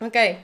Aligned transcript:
Okej. 0.00 0.30
Okay. 0.30 0.42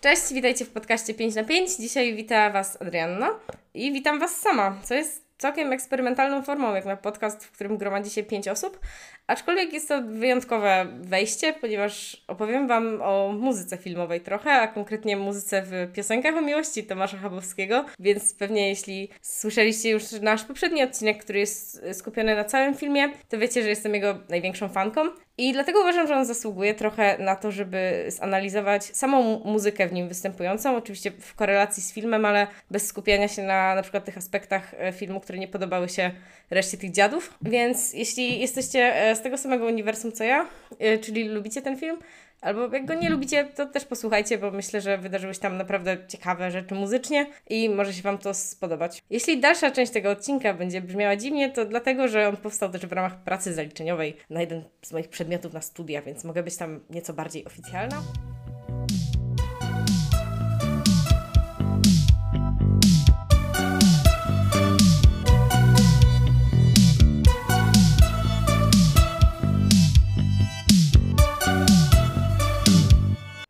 Cześć, 0.00 0.32
witajcie 0.32 0.64
w 0.64 0.70
podcaście 0.70 1.14
5 1.14 1.34
na 1.34 1.44
5. 1.44 1.76
Dzisiaj 1.76 2.14
wita 2.14 2.50
Was 2.50 2.82
Adrianna 2.82 3.30
i 3.74 3.92
witam 3.92 4.18
Was 4.18 4.36
sama, 4.36 4.80
co 4.82 4.94
jest 4.94 5.26
całkiem 5.38 5.72
eksperymentalną 5.72 6.42
formą, 6.42 6.74
jak 6.74 6.84
na 6.84 6.96
podcast, 6.96 7.44
w 7.44 7.50
którym 7.50 7.76
gromadzi 7.76 8.10
się 8.10 8.22
5 8.22 8.48
osób, 8.48 8.80
Aczkolwiek 9.26 9.72
jest 9.72 9.88
to 9.88 10.02
wyjątkowe 10.02 10.86
wejście, 11.00 11.52
ponieważ 11.52 12.24
opowiem 12.28 12.68
Wam 12.68 13.02
o 13.02 13.32
muzyce 13.32 13.76
filmowej 13.76 14.20
trochę, 14.20 14.52
a 14.52 14.68
konkretnie 14.68 15.16
muzyce 15.16 15.62
w 15.62 15.92
piosenkach 15.92 16.36
o 16.36 16.40
miłości 16.40 16.84
Tomasza 16.84 17.16
Chabowskiego, 17.16 17.84
więc 17.98 18.34
pewnie 18.34 18.68
jeśli 18.68 19.08
słyszeliście 19.22 19.90
już 19.90 20.12
nasz 20.12 20.44
poprzedni 20.44 20.82
odcinek, 20.82 21.24
który 21.24 21.38
jest 21.38 21.84
skupiony 21.92 22.36
na 22.36 22.44
całym 22.44 22.74
filmie, 22.74 23.08
to 23.28 23.38
wiecie, 23.38 23.62
że 23.62 23.68
jestem 23.68 23.94
jego 23.94 24.18
największą 24.28 24.68
fanką. 24.68 25.00
I 25.38 25.52
dlatego 25.52 25.80
uważam, 25.80 26.06
że 26.06 26.16
on 26.16 26.24
zasługuje 26.24 26.74
trochę 26.74 27.18
na 27.18 27.36
to, 27.36 27.50
żeby 27.50 28.04
zanalizować 28.08 28.84
samą 28.84 29.40
muzykę 29.44 29.88
w 29.88 29.92
nim 29.92 30.08
występującą, 30.08 30.76
oczywiście 30.76 31.10
w 31.10 31.34
korelacji 31.34 31.82
z 31.82 31.92
filmem, 31.92 32.24
ale 32.24 32.46
bez 32.70 32.86
skupiania 32.86 33.28
się 33.28 33.42
na 33.42 33.74
na 33.74 33.82
przykład 33.82 34.04
tych 34.04 34.18
aspektach 34.18 34.74
e, 34.78 34.92
filmu, 34.92 35.20
które 35.20 35.38
nie 35.38 35.48
podobały 35.48 35.88
się 35.88 36.10
reszcie 36.50 36.76
tych 36.76 36.90
dziadów. 36.90 37.34
Więc 37.42 37.92
jeśli 37.92 38.40
jesteście 38.40 38.80
e, 38.80 39.16
z 39.16 39.22
tego 39.22 39.38
samego 39.38 39.66
uniwersum 39.66 40.12
co 40.12 40.24
ja, 40.24 40.46
y, 40.82 40.98
czyli 40.98 41.24
lubicie 41.24 41.62
ten 41.62 41.76
film, 41.76 41.98
albo 42.40 42.68
jak 42.74 42.86
go 42.86 42.94
nie 42.94 43.10
lubicie, 43.10 43.44
to 43.44 43.66
też 43.66 43.84
posłuchajcie, 43.84 44.38
bo 44.38 44.50
myślę, 44.50 44.80
że 44.80 44.98
wydarzyły 44.98 45.34
się 45.34 45.40
tam 45.40 45.56
naprawdę 45.56 45.96
ciekawe 46.08 46.50
rzeczy 46.50 46.74
muzycznie 46.74 47.26
i 47.50 47.68
może 47.68 47.92
się 47.94 48.02
Wam 48.02 48.18
to 48.18 48.34
spodobać. 48.34 49.02
Jeśli 49.10 49.40
dalsza 49.40 49.70
część 49.70 49.92
tego 49.92 50.10
odcinka 50.10 50.54
będzie 50.54 50.80
brzmiała 50.80 51.16
dziwnie, 51.16 51.50
to 51.50 51.64
dlatego, 51.64 52.08
że 52.08 52.28
on 52.28 52.36
powstał 52.36 52.70
też 52.70 52.86
w 52.86 52.92
ramach 52.92 53.24
pracy 53.24 53.54
zaliczeniowej 53.54 54.16
na 54.30 54.40
jeden 54.40 54.64
z 54.82 54.92
moich 54.92 55.08
przedmiotów 55.08 55.52
na 55.52 55.60
studia, 55.60 56.02
więc 56.02 56.24
mogę 56.24 56.42
być 56.42 56.56
tam 56.56 56.80
nieco 56.90 57.12
bardziej 57.12 57.44
oficjalna. 57.44 58.02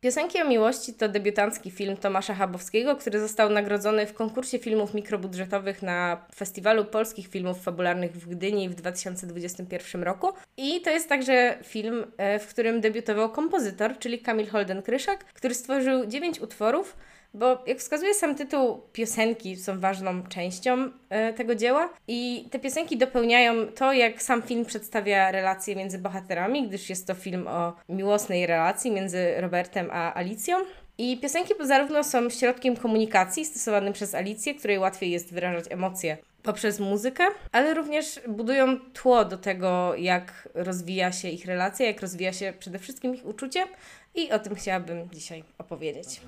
Piosenki 0.07 0.41
o 0.41 0.47
miłości 0.47 0.93
to 0.93 1.09
debiutancki 1.09 1.71
film 1.71 1.97
Tomasza 1.97 2.33
Chabowskiego, 2.33 2.95
który 2.95 3.19
został 3.19 3.49
nagrodzony 3.49 4.05
w 4.05 4.13
konkursie 4.13 4.59
filmów 4.59 4.93
mikrobudżetowych 4.93 5.81
na 5.81 6.25
Festiwalu 6.35 6.85
Polskich 6.85 7.27
Filmów 7.27 7.63
Fabularnych 7.63 8.11
w 8.11 8.29
Gdyni 8.29 8.69
w 8.69 8.75
2021 8.75 10.03
roku. 10.03 10.27
I 10.57 10.81
to 10.81 10.89
jest 10.89 11.09
także 11.09 11.57
film, 11.63 12.05
e, 12.17 12.39
w 12.39 12.47
którym 12.47 12.81
debiutował 12.81 13.31
kompozytor, 13.31 13.99
czyli 13.99 14.19
Kamil 14.19 14.47
Holden-Kryszak, 14.47 15.17
który 15.33 15.53
stworzył 15.53 16.05
dziewięć 16.05 16.41
utworów, 16.41 16.97
bo 17.33 17.63
jak 17.67 17.77
wskazuje 17.77 18.13
sam 18.13 18.35
tytuł, 18.35 18.81
piosenki 18.93 19.55
są 19.55 19.79
ważną 19.79 20.23
częścią 20.23 20.91
e, 21.09 21.33
tego 21.33 21.55
dzieła 21.55 21.89
i 22.07 22.47
te 22.51 22.59
piosenki 22.59 22.97
dopełniają 22.97 23.67
to, 23.67 23.93
jak 23.93 24.21
sam 24.21 24.41
film 24.41 24.65
przedstawia 24.65 25.31
relacje 25.31 25.75
między 25.75 25.99
bohaterami, 25.99 26.67
gdyż 26.67 26.89
jest 26.89 27.07
to 27.07 27.13
film 27.13 27.47
o 27.47 27.73
miłosnej 27.89 28.47
relacji 28.47 28.91
między 28.91 29.41
Robertem 29.41 29.89
a 29.91 30.13
Alicją. 30.13 30.57
I 30.97 31.17
piosenki 31.17 31.53
zarówno 31.63 32.03
są 32.03 32.29
środkiem 32.29 32.75
komunikacji 32.75 33.45
stosowanym 33.45 33.93
przez 33.93 34.15
Alicję, 34.15 34.55
której 34.55 34.79
łatwiej 34.79 35.11
jest 35.11 35.33
wyrażać 35.33 35.65
emocje 35.69 36.17
poprzez 36.43 36.79
muzykę, 36.79 37.23
ale 37.51 37.73
również 37.73 38.21
budują 38.27 38.79
tło 38.93 39.25
do 39.25 39.37
tego, 39.37 39.95
jak 39.95 40.49
rozwija 40.53 41.11
się 41.11 41.29
ich 41.29 41.45
relacja, 41.45 41.85
jak 41.85 42.01
rozwija 42.01 42.33
się 42.33 42.53
przede 42.59 42.79
wszystkim 42.79 43.15
ich 43.15 43.25
uczucie 43.25 43.65
i 44.15 44.31
o 44.31 44.39
tym 44.39 44.55
chciałabym 44.55 45.09
dzisiaj 45.13 45.43
opowiedzieć. 45.57 46.21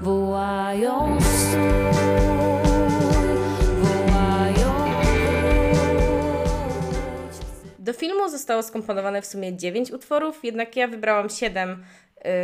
Wołają 0.00 1.18
Do 7.78 7.92
filmu 7.92 8.28
zostało 8.28 8.62
skomponowane 8.62 9.22
w 9.22 9.26
sumie 9.26 9.56
9 9.56 9.90
utworów, 9.90 10.44
jednak 10.44 10.76
ja 10.76 10.88
wybrałam 10.88 11.28
7 11.28 11.84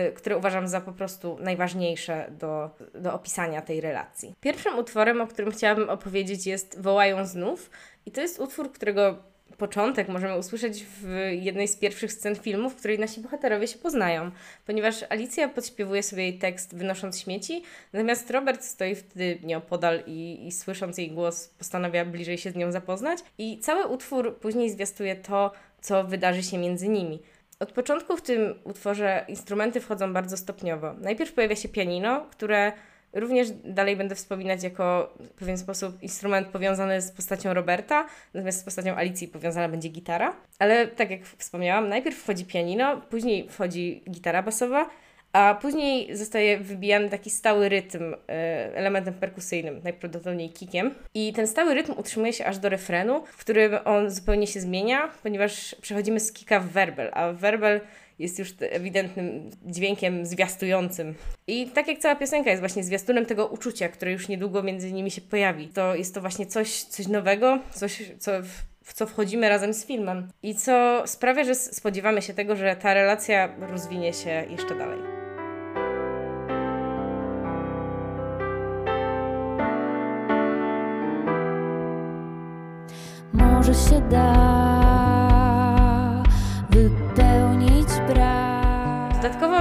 Y, 0.08 0.12
które 0.12 0.36
uważam 0.36 0.68
za 0.68 0.80
po 0.80 0.92
prostu 0.92 1.36
najważniejsze 1.40 2.26
do, 2.30 2.70
do 2.94 3.14
opisania 3.14 3.62
tej 3.62 3.80
relacji. 3.80 4.34
Pierwszym 4.40 4.78
utworem, 4.78 5.20
o 5.20 5.26
którym 5.26 5.50
chciałabym 5.50 5.90
opowiedzieć, 5.90 6.46
jest 6.46 6.80
Wołają 6.80 7.26
znów, 7.26 7.70
i 8.06 8.10
to 8.10 8.20
jest 8.20 8.40
utwór, 8.40 8.72
którego 8.72 9.16
początek 9.56 10.08
możemy 10.08 10.38
usłyszeć 10.38 10.84
w 10.84 11.06
jednej 11.32 11.68
z 11.68 11.76
pierwszych 11.76 12.12
scen 12.12 12.36
filmu, 12.36 12.70
w 12.70 12.76
której 12.76 12.98
nasi 12.98 13.20
bohaterowie 13.20 13.68
się 13.68 13.78
poznają, 13.78 14.30
ponieważ 14.66 15.04
Alicja 15.08 15.48
podśpiewuje 15.48 16.02
sobie 16.02 16.22
jej 16.22 16.38
tekst 16.38 16.76
wynosząc 16.76 17.20
śmieci, 17.20 17.62
natomiast 17.92 18.30
Robert 18.30 18.64
stoi 18.64 18.94
wtedy 18.94 19.38
nieopodal 19.42 20.02
i, 20.06 20.46
i 20.46 20.52
słysząc 20.52 20.98
jej 20.98 21.10
głos 21.10 21.48
postanawia 21.48 22.04
bliżej 22.04 22.38
się 22.38 22.50
z 22.50 22.56
nią 22.56 22.72
zapoznać 22.72 23.18
i 23.38 23.58
cały 23.58 23.86
utwór 23.86 24.36
później 24.36 24.70
zwiastuje 24.70 25.16
to, 25.16 25.52
co 25.80 26.04
wydarzy 26.04 26.42
się 26.42 26.58
między 26.58 26.88
nimi. 26.88 27.22
Od 27.60 27.72
początku 27.72 28.16
w 28.16 28.22
tym 28.22 28.54
utworze 28.64 29.24
instrumenty 29.28 29.80
wchodzą 29.80 30.12
bardzo 30.12 30.36
stopniowo. 30.36 30.94
Najpierw 31.00 31.32
pojawia 31.32 31.56
się 31.56 31.68
pianino, 31.68 32.26
które 32.30 32.72
również 33.14 33.48
dalej 33.50 33.96
będę 33.96 34.14
wspominać 34.14 34.62
jako 34.62 35.14
w 35.20 35.30
pewien 35.30 35.58
sposób 35.58 36.02
instrument 36.02 36.48
powiązany 36.48 37.00
z 37.00 37.12
postacią 37.12 37.54
Roberta, 37.54 38.06
natomiast 38.34 38.60
z 38.60 38.64
postacią 38.64 38.94
Alicji 38.94 39.28
powiązana 39.28 39.68
będzie 39.68 39.88
gitara. 39.88 40.36
Ale 40.58 40.86
tak 40.86 41.10
jak 41.10 41.24
wspomniałam, 41.24 41.88
najpierw 41.88 42.16
wchodzi 42.16 42.44
pianino, 42.44 43.00
później 43.10 43.48
wchodzi 43.48 44.02
gitara 44.10 44.42
basowa, 44.42 44.90
a 45.34 45.58
później 45.60 46.16
zostaje 46.16 46.58
wybijany 46.58 47.10
taki 47.10 47.30
stały 47.30 47.68
rytm 47.68 48.14
e, 48.14 48.76
elementem 48.76 49.14
perkusyjnym, 49.14 49.80
najprawdopodobniej 49.84 50.50
kikiem. 50.50 50.94
I 51.14 51.32
ten 51.32 51.46
stały 51.46 51.74
rytm 51.74 51.92
utrzymuje 51.96 52.32
się 52.32 52.46
aż 52.46 52.58
do 52.58 52.68
refrenu, 52.68 53.24
w 53.26 53.36
którym 53.36 53.72
on 53.84 54.10
zupełnie 54.10 54.46
się 54.46 54.60
zmienia, 54.60 55.08
ponieważ 55.22 55.76
przechodzimy 55.80 56.20
z 56.20 56.32
kika 56.32 56.60
w 56.60 56.68
werbel, 56.68 57.10
a 57.12 57.32
werbel 57.32 57.80
jest 58.18 58.38
już 58.38 58.54
ewidentnym 58.60 59.50
dźwiękiem 59.66 60.26
zwiastującym. 60.26 61.14
I 61.46 61.66
tak 61.66 61.88
jak 61.88 61.98
cała 61.98 62.16
piosenka 62.16 62.50
jest 62.50 62.62
właśnie 62.62 62.84
zwiastunem 62.84 63.26
tego 63.26 63.46
uczucia, 63.46 63.88
które 63.88 64.12
już 64.12 64.28
niedługo 64.28 64.62
między 64.62 64.92
nimi 64.92 65.10
się 65.10 65.20
pojawi. 65.20 65.68
To 65.68 65.94
jest 65.94 66.14
to 66.14 66.20
właśnie 66.20 66.46
coś, 66.46 66.82
coś 66.82 67.06
nowego, 67.06 67.58
coś, 67.74 68.12
co 68.18 68.32
w 68.84 68.92
co 68.94 69.06
wchodzimy 69.06 69.48
razem 69.48 69.74
z 69.74 69.86
filmem 69.86 70.28
i 70.42 70.54
co 70.54 71.02
sprawia, 71.06 71.44
że 71.44 71.54
spodziewamy 71.54 72.22
się 72.22 72.34
tego, 72.34 72.56
że 72.56 72.76
ta 72.76 72.94
relacja 72.94 73.56
rozwinie 73.60 74.12
się 74.12 74.46
jeszcze 74.50 74.78
dalej. 74.78 74.98
może 83.32 83.74
się 83.74 84.00
da 84.00 84.43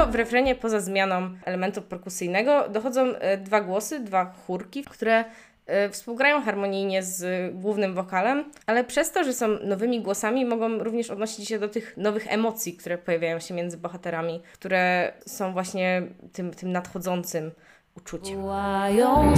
W 0.05 0.15
refrenie 0.15 0.55
poza 0.55 0.79
zmianą 0.79 1.29
elementu 1.45 1.81
perkusyjnego 1.81 2.69
dochodzą 2.69 3.01
e, 3.01 3.37
dwa 3.37 3.61
głosy, 3.61 3.99
dwa 3.99 4.25
chórki, 4.25 4.83
które 4.83 5.25
e, 5.65 5.89
współgrają 5.89 6.41
harmonijnie 6.41 7.03
z 7.03 7.51
głównym 7.55 7.93
wokalem, 7.93 8.43
ale 8.65 8.83
przez 8.83 9.11
to, 9.11 9.23
że 9.23 9.33
są 9.33 9.47
nowymi 9.47 10.01
głosami, 10.01 10.45
mogą 10.45 10.77
również 10.77 11.09
odnosić 11.09 11.47
się 11.47 11.59
do 11.59 11.69
tych 11.69 11.97
nowych 11.97 12.33
emocji, 12.33 12.73
które 12.73 12.97
pojawiają 12.97 13.39
się 13.39 13.53
między 13.53 13.77
bohaterami, 13.77 14.41
które 14.53 15.13
są 15.25 15.53
właśnie 15.53 16.01
tym, 16.33 16.51
tym 16.51 16.71
nadchodzącym 16.71 17.51
uczuciem. 17.95 18.41
Wołają 18.41 19.33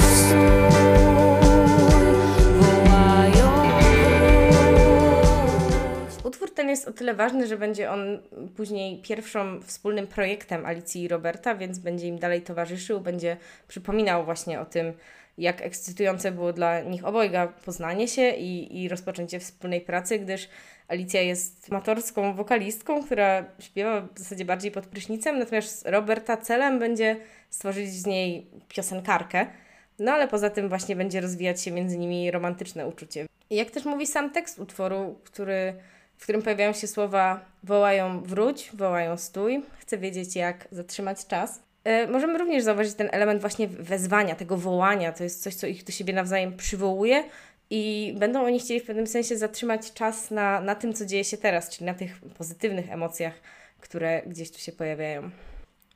ten 6.65 6.69
jest 6.69 6.87
o 6.87 6.93
tyle 6.93 7.13
ważny, 7.13 7.47
że 7.47 7.57
będzie 7.57 7.91
on 7.91 8.19
później 8.55 9.01
pierwszym 9.01 9.61
wspólnym 9.63 10.07
projektem 10.07 10.65
Alicji 10.65 11.03
i 11.03 11.07
Roberta, 11.07 11.55
więc 11.55 11.79
będzie 11.79 12.07
im 12.07 12.19
dalej 12.19 12.41
towarzyszył, 12.41 13.01
będzie 13.01 13.37
przypominał 13.67 14.25
właśnie 14.25 14.59
o 14.59 14.65
tym, 14.65 14.93
jak 15.37 15.61
ekscytujące 15.61 16.31
było 16.31 16.53
dla 16.53 16.81
nich 16.81 17.05
obojga 17.05 17.47
poznanie 17.47 18.07
się 18.07 18.29
i, 18.29 18.83
i 18.83 18.89
rozpoczęcie 18.89 19.39
wspólnej 19.39 19.81
pracy, 19.81 20.19
gdyż 20.19 20.49
Alicja 20.87 21.21
jest 21.21 21.67
amatorską 21.71 22.33
wokalistką, 22.33 23.03
która 23.03 23.45
śpiewa 23.59 24.01
w 24.01 24.19
zasadzie 24.19 24.45
bardziej 24.45 24.71
pod 24.71 24.85
prysznicem, 24.85 25.39
natomiast 25.39 25.87
Roberta 25.87 26.37
celem 26.37 26.79
będzie 26.79 27.17
stworzyć 27.49 27.89
z 27.89 28.05
niej 28.05 28.47
piosenkarkę. 28.67 29.47
No 29.99 30.11
ale 30.11 30.27
poza 30.27 30.49
tym 30.49 30.69
właśnie 30.69 30.95
będzie 30.95 31.21
rozwijać 31.21 31.61
się 31.61 31.71
między 31.71 31.97
nimi 31.97 32.31
romantyczne 32.31 32.87
uczucie. 32.87 33.25
I 33.49 33.55
jak 33.55 33.71
też 33.71 33.85
mówi 33.85 34.07
sam 34.07 34.31
tekst 34.31 34.59
utworu, 34.59 35.19
który 35.23 35.73
w 36.17 36.23
którym 36.23 36.41
pojawiają 36.41 36.73
się 36.73 36.87
słowa 36.87 37.45
wołają 37.63 38.21
wróć, 38.21 38.71
wołają 38.73 39.17
stój, 39.17 39.63
chcę 39.79 39.97
wiedzieć 39.97 40.35
jak 40.35 40.67
zatrzymać 40.71 41.27
czas. 41.27 41.59
E, 41.83 42.07
możemy 42.07 42.37
również 42.37 42.63
zauważyć 42.63 42.93
ten 42.93 43.09
element 43.11 43.41
właśnie 43.41 43.67
wezwania, 43.67 44.35
tego 44.35 44.57
wołania, 44.57 45.11
to 45.11 45.23
jest 45.23 45.43
coś, 45.43 45.55
co 45.55 45.67
ich 45.67 45.83
do 45.83 45.91
siebie 45.91 46.13
nawzajem 46.13 46.57
przywołuje 46.57 47.23
i 47.69 48.13
będą 48.19 48.45
oni 48.45 48.59
chcieli 48.59 48.79
w 48.79 48.85
pewnym 48.85 49.07
sensie 49.07 49.37
zatrzymać 49.37 49.93
czas 49.93 50.31
na, 50.31 50.61
na 50.61 50.75
tym, 50.75 50.93
co 50.93 51.05
dzieje 51.05 51.23
się 51.23 51.37
teraz, 51.37 51.69
czyli 51.69 51.85
na 51.85 51.93
tych 51.93 52.19
pozytywnych 52.37 52.91
emocjach, 52.91 53.33
które 53.79 54.21
gdzieś 54.27 54.51
tu 54.51 54.59
się 54.59 54.71
pojawiają. 54.71 55.29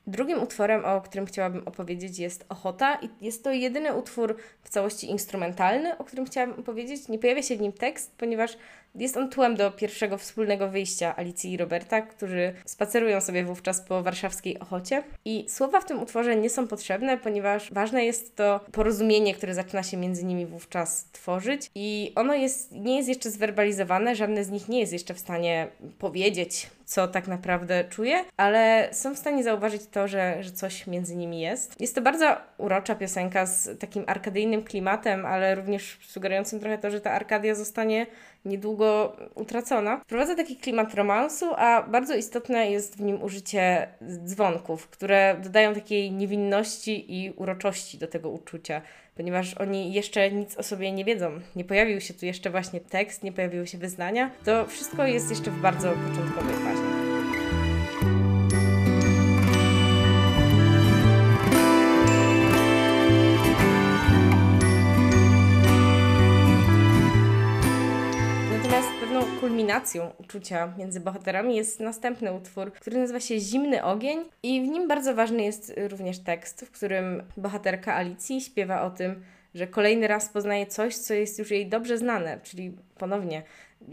Drugim 0.10 0.44
utworem, 0.44 0.86
o 0.86 1.02
którym 1.02 1.26
chciałabym 1.26 1.68
opowiedzieć, 1.68 2.20
jest 2.20 2.46
Ochota, 2.50 3.00
i 3.02 3.26
jest 3.26 3.44
to 3.44 3.52
jedyny 3.52 3.96
utwór 3.96 4.36
w 4.64 4.70
całości 4.70 5.10
instrumentalny, 5.10 5.98
o 5.98 6.04
którym 6.04 6.26
chciałabym 6.26 6.60
opowiedzieć. 6.60 7.08
Nie 7.08 7.20
pojawia 7.20 7.42
się 7.42 7.58
w 7.58 7.62
nim 7.62 7.72
tekst, 7.72 8.12
ponieważ 8.18 8.58
jest 8.96 9.18
on 9.18 9.30
tłem 9.30 9.56
do 9.56 9.72
pierwszego 9.72 10.18
wspólnego 10.18 10.70
wyjścia 10.70 11.16
Alicji 11.16 11.52
i 11.52 11.58
Roberta, 11.58 12.02
którzy 12.02 12.54
spacerują 12.66 13.22
sobie 13.22 13.44
wówczas 13.44 13.82
po 13.82 14.04
warszawskiej 14.04 14.60
Ochocie. 14.60 15.04
I 15.26 15.46
słowa 15.50 15.82
w 15.82 15.86
tym 15.86 16.02
utworze 16.02 16.36
nie 16.36 16.50
są 16.50 16.68
potrzebne, 16.68 17.18
ponieważ 17.18 17.74
ważne 17.74 18.06
jest 18.06 18.36
to 18.36 18.60
porozumienie, 18.72 19.34
które 19.34 19.54
zaczyna 19.54 19.84
się 19.84 19.98
między 19.98 20.26
nimi 20.26 20.46
wówczas 20.46 21.06
tworzyć. 21.12 21.72
I 21.76 22.12
ono 22.16 22.34
jest, 22.34 22.72
nie 22.72 22.98
jest 22.98 23.10
jeszcze 23.10 23.32
zwerbalizowane, 23.32 24.16
żadne 24.16 24.44
z 24.44 24.50
nich 24.50 24.70
nie 24.70 24.80
jest 24.80 24.94
jeszcze 24.94 25.14
w 25.14 25.20
stanie 25.20 25.68
powiedzieć, 26.00 26.70
co 26.90 27.08
tak 27.08 27.28
naprawdę 27.28 27.84
czuje, 27.84 28.26
ale 28.38 28.90
są 28.92 29.16
w 29.16 29.18
stanie 29.18 29.44
zauważyć 29.44 29.82
to, 29.92 30.08
że, 30.08 30.44
że 30.44 30.52
coś 30.52 30.88
między 30.88 31.16
nimi 31.16 31.42
jest. 31.42 31.82
Jest 31.82 31.96
to 31.96 32.02
bardzo 32.02 32.38
urocza 32.58 32.96
piosenka 32.96 33.46
z 33.46 33.80
takim 33.80 34.04
arkadyjnym 34.08 34.64
klimatem, 34.64 35.26
ale 35.26 35.56
również 35.56 36.00
sugerującym 36.08 36.60
trochę 36.60 36.78
to, 36.78 36.92
że 36.92 37.02
ta 37.02 37.12
Arkadia 37.12 37.56
zostanie 37.56 38.08
niedługo 38.46 39.18
utracona. 39.36 39.98
Wprowadza 39.98 40.36
taki 40.36 40.56
klimat 40.56 40.94
romansu, 40.94 41.46
a 41.58 41.84
bardzo 41.84 42.16
istotne 42.16 42.72
jest 42.72 42.98
w 42.98 43.02
nim 43.02 43.24
użycie 43.24 43.88
dzwonków, 44.26 44.88
które 44.88 45.36
dodają 45.44 45.74
takiej 45.74 46.12
niewinności 46.12 47.24
i 47.24 47.32
uroczości 47.32 47.98
do 47.98 48.08
tego 48.08 48.30
uczucia, 48.30 48.82
ponieważ 49.16 49.54
oni 49.54 49.94
jeszcze 49.94 50.32
nic 50.32 50.58
o 50.58 50.64
sobie 50.64 50.92
nie 50.92 51.06
wiedzą. 51.06 51.32
Nie 51.56 51.64
pojawił 51.64 52.02
się 52.02 52.14
tu 52.14 52.26
jeszcze 52.26 52.50
właśnie 52.50 52.80
tekst, 52.80 53.24
nie 53.24 53.32
pojawiły 53.32 53.68
się 53.68 53.78
wyznania. 53.78 54.32
To 54.46 54.66
wszystko 54.66 55.08
jest 55.08 55.30
jeszcze 55.30 55.52
w 55.52 55.62
bardzo 55.62 55.90
początkowej 55.90 56.56
fazie. 56.56 56.89
Kulminacją 69.70 70.12
uczucia 70.18 70.74
między 70.78 71.00
bohaterami 71.00 71.56
jest 71.56 71.80
następny 71.80 72.34
utwór, 72.34 72.74
który 72.74 72.98
nazywa 72.98 73.20
się 73.20 73.40
Zimny 73.40 73.84
Ogień 73.84 74.20
i 74.44 74.62
w 74.62 74.68
nim 74.68 74.88
bardzo 74.88 75.16
ważny 75.16 75.44
jest 75.44 75.74
również 75.90 76.20
tekst, 76.20 76.66
w 76.66 76.72
którym 76.72 77.24
bohaterka 77.38 77.96
Alicji 77.96 78.42
śpiewa 78.42 78.82
o 78.82 78.90
tym, 78.90 79.24
że 79.56 79.68
kolejny 79.68 80.08
raz 80.08 80.30
poznaje 80.30 80.66
coś, 80.66 80.96
co 80.98 81.14
jest 81.14 81.40
już 81.40 81.52
jej 81.52 81.70
dobrze 81.70 81.98
znane, 81.98 82.40
czyli 82.44 82.78
ponownie 82.98 83.44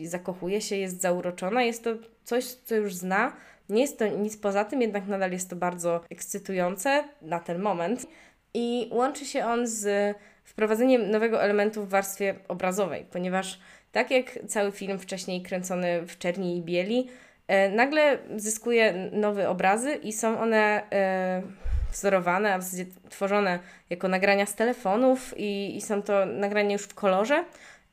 zakochuje 0.05 0.61
się, 0.61 0.77
jest 0.77 1.01
zauroczona, 1.01 1.63
jest 1.63 1.85
to 1.85 1.91
coś, 2.25 2.45
co 2.45 2.75
już 2.75 2.95
zna, 2.95 3.33
nie 3.69 3.83
jest 3.83 3.99
to 3.99 4.07
nic 4.07 4.37
poza 4.37 4.65
tym, 4.65 4.83
jednak 4.83 5.07
nadal 5.07 5.33
jest 5.33 5.51
to 5.51 5.57
bardzo 5.57 6.01
ekscytujące 6.11 7.05
na 7.23 7.41
ten 7.41 7.59
moment. 7.59 8.07
I 8.55 8.89
łączy 8.93 9.25
się 9.25 9.45
on 9.45 9.67
z 9.67 10.17
wprowadzeniem 10.47 11.11
nowego 11.11 11.43
elementu 11.43 11.85
w 11.85 11.89
warstwie 11.89 12.35
obrazowej, 12.49 13.07
ponieważ 13.13 13.61
tak 13.93 14.11
jak 14.11 14.39
cały 14.49 14.73
film 14.73 14.99
wcześniej 14.99 15.43
kręcony 15.43 16.03
w 16.07 16.19
czerni 16.19 16.57
i 16.57 16.63
bieli, 16.63 17.09
e, 17.49 17.69
nagle 17.69 18.19
zyskuje 18.37 19.11
nowe 19.13 19.49
obrazy 19.49 19.95
i 19.95 20.13
są 20.13 20.41
one 20.41 20.91
e, 20.93 21.43
wzorowane, 21.93 22.55
a 22.55 22.59
w 22.59 22.63
zasadzie 22.63 22.87
tworzone 23.11 23.59
jako 23.91 24.09
nagrania 24.09 24.47
z 24.47 24.55
telefonów 24.55 25.35
i, 25.37 25.77
i 25.77 25.81
są 25.81 26.03
to 26.03 26.27
nagrania 26.27 26.73
już 26.73 26.83
w 26.83 26.95
kolorze 26.95 27.45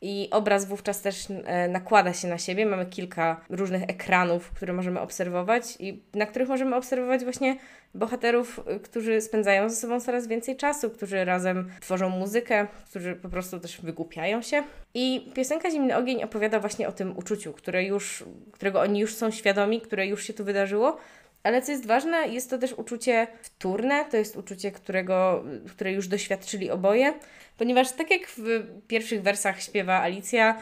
i 0.03 0.27
obraz 0.31 0.65
wówczas 0.65 1.01
też 1.01 1.27
e, 1.45 1.67
nakłada 1.67 2.13
się 2.13 2.27
na 2.27 2.37
siebie. 2.37 2.65
Mamy 2.65 2.85
kilka 2.85 3.41
różnych 3.49 3.83
ekranów, 3.83 4.51
które 4.51 4.73
możemy 4.73 4.99
obserwować 4.99 5.77
i 5.79 6.01
na 6.13 6.25
których 6.25 6.49
możemy 6.49 6.75
obserwować 6.75 7.23
właśnie 7.23 7.57
bohaterów, 7.95 8.59
y, 8.75 8.79
którzy 8.79 9.21
spędzają 9.21 9.69
ze 9.69 9.75
sobą 9.75 9.99
coraz 9.99 10.27
więcej 10.27 10.55
czasu, 10.55 10.89
którzy 10.89 11.25
razem 11.25 11.69
tworzą 11.81 12.09
muzykę, 12.09 12.67
którzy 12.89 13.15
po 13.15 13.29
prostu 13.29 13.59
też 13.59 13.81
wygłupiają 13.81 14.41
się. 14.41 14.63
I 14.93 15.31
piosenka 15.33 15.71
Zimny 15.71 15.95
Ogień 15.95 16.23
opowiada 16.23 16.59
właśnie 16.59 16.87
o 16.87 16.91
tym 16.91 17.17
uczuciu, 17.17 17.53
które 17.53 17.83
już, 17.83 18.23
którego 18.51 18.81
oni 18.81 18.99
już 18.99 19.15
są 19.15 19.31
świadomi, 19.31 19.81
które 19.81 20.07
już 20.07 20.23
się 20.23 20.33
tu 20.33 20.43
wydarzyło, 20.43 20.97
ale 21.43 21.61
co 21.61 21.71
jest 21.71 21.85
ważne, 21.85 22.27
jest 22.27 22.49
to 22.49 22.57
też 22.57 22.73
uczucie 22.73 23.27
wtórne, 23.41 24.05
to 24.05 24.17
jest 24.17 24.37
uczucie, 24.37 24.71
którego, 24.71 25.43
które 25.69 25.91
już 25.91 26.07
doświadczyli 26.07 26.71
oboje, 26.71 27.13
ponieważ 27.57 27.91
tak 27.91 28.11
jak 28.11 28.21
w 28.27 28.43
pierwszych 28.87 29.21
wersach 29.21 29.61
śpiewa 29.61 30.01
Alicja, 30.01 30.61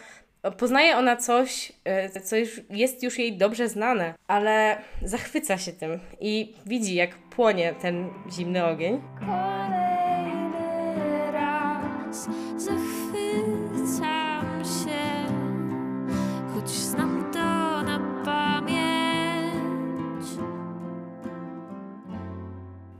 poznaje 0.58 0.98
ona 0.98 1.18
coś, 1.18 1.72
e, 1.84 2.22
co 2.22 2.36
już 2.36 2.62
jest 2.70 3.04
już 3.04 3.20
jej 3.20 3.38
dobrze 3.38 3.70
znane, 3.70 4.14
ale 4.28 4.82
zachwyca 5.04 5.58
się 5.58 5.74
tym 5.74 6.00
i 6.20 6.54
widzi, 6.66 6.96
jak 6.96 7.16
płonie 7.16 7.74
ten 7.82 8.10
zimny 8.32 8.66
ogień. 8.66 9.02
Kolejny 9.20 10.52
raz 11.32 12.28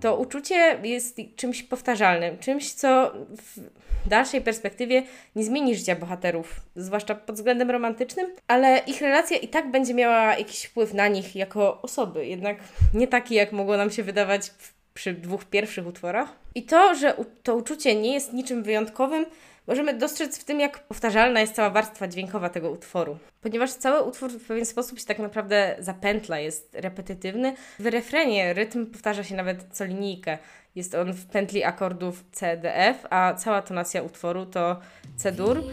to 0.02 0.18
uczucie 0.18 0.80
jest 0.84 1.18
czymś 1.36 1.64
powtarzalnym, 1.64 2.38
czymś, 2.38 2.74
co 2.74 3.14
w 3.38 4.10
dalszej 4.10 4.42
perspektywie 4.42 5.04
nie 5.36 5.44
zmieni 5.44 5.76
życia 5.76 5.96
bohaterów, 5.96 6.62
zwłaszcza 6.76 7.16
pod 7.16 7.36
względem 7.36 7.72
romantycznym, 7.72 8.28
ale 8.48 8.78
ich 8.88 9.02
relacja 9.02 9.38
i 9.38 9.48
tak 9.48 9.72
będzie 9.72 9.94
miała 9.94 10.38
jakiś 10.38 10.64
wpływ 10.64 10.94
na 10.94 11.08
nich 11.08 11.36
jako 11.36 11.82
osoby, 11.82 12.26
jednak 12.26 12.58
nie 12.94 13.08
taki, 13.08 13.36
jak 13.36 13.52
mogło 13.52 13.78
nam 13.78 13.92
się 13.92 14.04
wydawać 14.04 14.52
przy 14.94 15.14
dwóch 15.14 15.46
pierwszych 15.46 15.88
utworach. 15.88 16.30
I 16.56 16.64
to, 16.64 16.96
że 16.96 17.14
to 17.44 17.56
uczucie 17.56 17.96
nie 17.96 18.14
jest 18.14 18.34
niczym 18.34 18.64
wyjątkowym, 18.64 19.26
możemy 19.68 19.94
dostrzec 19.94 20.40
w 20.40 20.44
tym, 20.44 20.60
jak 20.60 20.80
powtarzalna 20.80 21.42
jest 21.42 21.56
cała 21.56 21.70
warstwa 21.70 22.08
dźwiękowa 22.08 22.50
tego 22.50 22.72
utworu. 22.72 23.18
Ponieważ 23.42 23.74
cały 23.74 24.02
utwór 24.02 24.32
w 24.32 24.48
pewien 24.48 24.66
sposób 24.66 25.00
się 25.00 25.06
tak 25.06 25.20
naprawdę 25.20 25.76
zapętla, 25.80 26.40
jest 26.40 26.70
repetytywny. 26.74 27.54
W 27.80 27.86
refrenie 27.86 28.54
rytm 28.54 28.86
powtarza 28.86 29.24
się 29.24 29.36
nawet 29.36 29.66
co 29.72 29.86
linijkę. 29.86 30.38
Jest 30.76 30.96
on 30.96 31.14
w 31.14 31.26
pętli 31.26 31.64
akordów 31.64 32.24
C, 32.32 32.58
D, 32.58 32.76
F, 32.76 33.06
a 33.10 33.34
cała 33.34 33.62
tonacja 33.62 34.02
utworu 34.02 34.46
to 34.46 34.80
C-dur. 35.16 35.64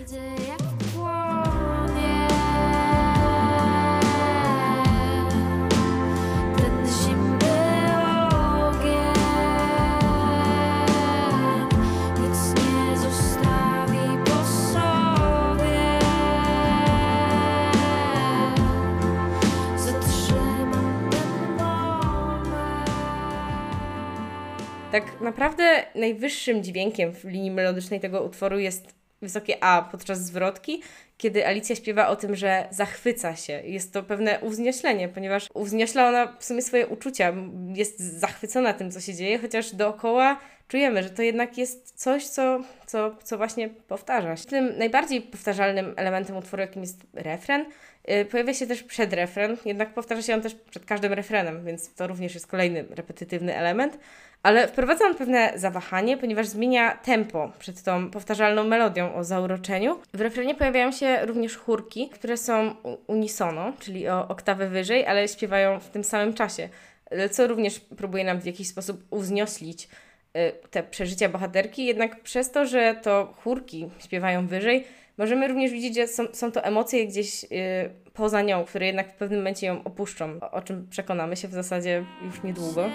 Tak 24.93 25.21
naprawdę 25.21 25.85
najwyższym 25.95 26.63
dźwiękiem 26.63 27.13
w 27.13 27.25
linii 27.25 27.51
melodycznej 27.51 28.01
tego 28.01 28.23
utworu 28.23 28.59
jest 28.59 28.95
wysokie 29.23 29.65
A 29.65 29.89
podczas 29.93 30.27
zwrotki, 30.27 30.83
kiedy 31.19 31.47
Alicja 31.47 31.77
śpiewa 31.77 32.09
o 32.09 32.17
tym, 32.17 32.37
że 32.37 32.69
zachwyca 32.71 33.37
się. 33.37 33.53
Jest 33.53 33.93
to 33.93 34.03
pewne 34.03 34.41
uwznioślenie, 34.41 35.09
ponieważ 35.09 35.49
uwzniośla 35.55 36.09
ona 36.09 36.37
w 36.39 36.45
sumie 36.45 36.63
swoje 36.63 36.87
uczucia, 36.87 37.35
jest 37.75 37.99
zachwycona 38.21 38.73
tym, 38.73 38.91
co 38.91 39.01
się 39.01 39.15
dzieje, 39.15 39.39
chociaż 39.39 39.75
dookoła 39.75 40.41
czujemy, 40.69 41.03
że 41.03 41.11
to 41.11 41.23
jednak 41.23 41.59
jest 41.59 42.01
coś, 42.01 42.27
co, 42.27 42.61
co, 42.87 43.17
co 43.25 43.37
właśnie 43.37 43.69
powtarza 43.69 44.37
się. 44.37 44.45
Tym 44.45 44.79
najbardziej 44.79 45.21
powtarzalnym 45.21 45.95
elementem 45.97 46.37
utworu, 46.37 46.61
jakim 46.61 46.83
jest 46.83 47.01
refren, 47.15 47.65
yy, 48.09 48.25
pojawia 48.25 48.55
się 48.55 48.67
też 48.67 48.83
przedrefren, 48.83 49.57
jednak 49.65 49.95
powtarza 49.95 50.23
się 50.23 50.35
on 50.35 50.43
też 50.43 50.55
przed 50.55 50.85
każdym 50.85 51.13
refrenem, 51.13 51.65
więc 51.65 51.95
to 51.95 52.07
również 52.07 52.35
jest 52.35 52.47
kolejny 52.47 52.85
repetytywny 52.91 53.57
element 53.57 53.99
ale 54.43 54.69
wprowadza 54.69 55.07
on 55.07 55.15
pewne 55.15 55.53
zawahanie, 55.57 56.17
ponieważ 56.17 56.47
zmienia 56.47 56.97
tempo 56.97 57.53
przed 57.59 57.83
tą 57.83 58.11
powtarzalną 58.11 58.65
melodią 58.65 59.15
o 59.15 59.25
zauroczeniu. 59.25 59.99
W 60.15 60.21
refrenie 60.21 60.55
pojawiają 60.55 60.93
się 60.93 61.27
również 61.27 61.57
chórki, 61.57 62.09
które 62.09 62.37
są 62.37 62.75
unisono, 63.07 63.73
czyli 63.79 64.09
o 64.09 64.29
oktawę 64.29 64.69
wyżej, 64.69 65.07
ale 65.07 65.29
śpiewają 65.29 65.81
w 65.81 65.89
tym 65.89 66.05
samym 66.05 66.35
czasie, 66.35 66.69
co 67.31 67.47
również 67.47 67.81
próbuje 67.81 68.25
nam 68.25 68.41
w 68.41 68.47
jakiś 68.47 68.69
sposób 68.69 69.05
uwznioslić 69.11 69.85
y, 69.85 69.89
te 70.71 70.83
przeżycia 70.83 71.29
bohaterki, 71.29 71.87
jednak 71.87 72.23
przez 72.23 72.51
to, 72.51 72.67
że 72.67 73.01
to 73.03 73.35
chórki 73.37 73.91
śpiewają 73.99 74.47
wyżej, 74.47 74.85
możemy 75.19 75.49
również 75.49 75.73
widzieć, 75.73 75.95
że 75.95 76.07
są, 76.07 76.25
są 76.33 76.53
to 76.53 76.65
emocje 76.65 77.07
gdzieś 77.07 77.43
yy, 77.43 77.49
poza 78.13 78.43
nią, 78.43 78.65
które 78.65 78.87
jednak 78.87 79.13
w 79.13 79.17
pewnym 79.17 79.41
momencie 79.41 79.67
ją 79.67 79.85
opuszczą, 79.85 80.41
o, 80.41 80.51
o 80.51 80.63
czym 80.63 80.87
przekonamy 80.91 81.37
się 81.37 81.49
w 81.49 81.53
zasadzie 81.53 82.05
już 82.25 82.43
niedługo 82.43 82.91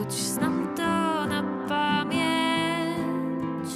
choć 0.00 0.12
znam 0.12 0.74
to 0.76 1.26
na 1.26 1.66
pamięć. 1.68 3.68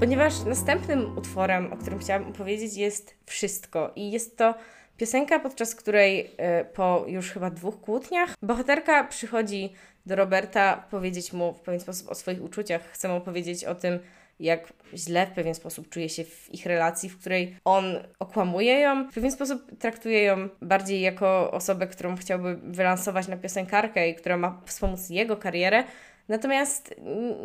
Ponieważ 0.00 0.44
następnym 0.44 1.18
utworem, 1.18 1.72
o 1.72 1.76
którym 1.76 1.98
chciałam 1.98 2.28
opowiedzieć, 2.28 2.76
jest 2.76 3.16
Wszystko. 3.26 3.92
I 3.96 4.10
jest 4.10 4.38
to 4.38 4.54
Piosenka, 4.96 5.40
podczas 5.40 5.74
której 5.74 6.30
e, 6.36 6.64
po 6.64 7.04
już 7.08 7.30
chyba 7.30 7.50
dwóch 7.50 7.80
kłótniach 7.80 8.34
bohaterka 8.42 9.04
przychodzi 9.04 9.72
do 10.06 10.16
Roberta 10.16 10.84
powiedzieć 10.90 11.32
mu 11.32 11.52
w 11.52 11.60
pewien 11.60 11.80
sposób 11.80 12.10
o 12.10 12.14
swoich 12.14 12.42
uczuciach. 12.42 12.82
Chce 12.92 13.08
mu 13.08 13.20
powiedzieć 13.20 13.64
o 13.64 13.74
tym, 13.74 13.98
jak 14.40 14.72
źle 14.94 15.26
w 15.26 15.30
pewien 15.30 15.54
sposób 15.54 15.88
czuje 15.88 16.08
się 16.08 16.24
w 16.24 16.54
ich 16.54 16.66
relacji, 16.66 17.08
w 17.08 17.18
której 17.18 17.56
on 17.64 17.84
okłamuje 18.18 18.80
ją, 18.80 19.08
w 19.10 19.14
pewien 19.14 19.32
sposób 19.32 19.78
traktuje 19.78 20.22
ją 20.22 20.48
bardziej 20.62 21.00
jako 21.00 21.50
osobę, 21.50 21.86
którą 21.86 22.16
chciałby 22.16 22.56
wylansować 22.56 23.28
na 23.28 23.36
piosenkarkę 23.36 24.08
i 24.08 24.14
która 24.14 24.36
ma 24.36 24.62
wspomóc 24.66 25.10
jego 25.10 25.36
karierę. 25.36 25.84
Natomiast 26.28 26.94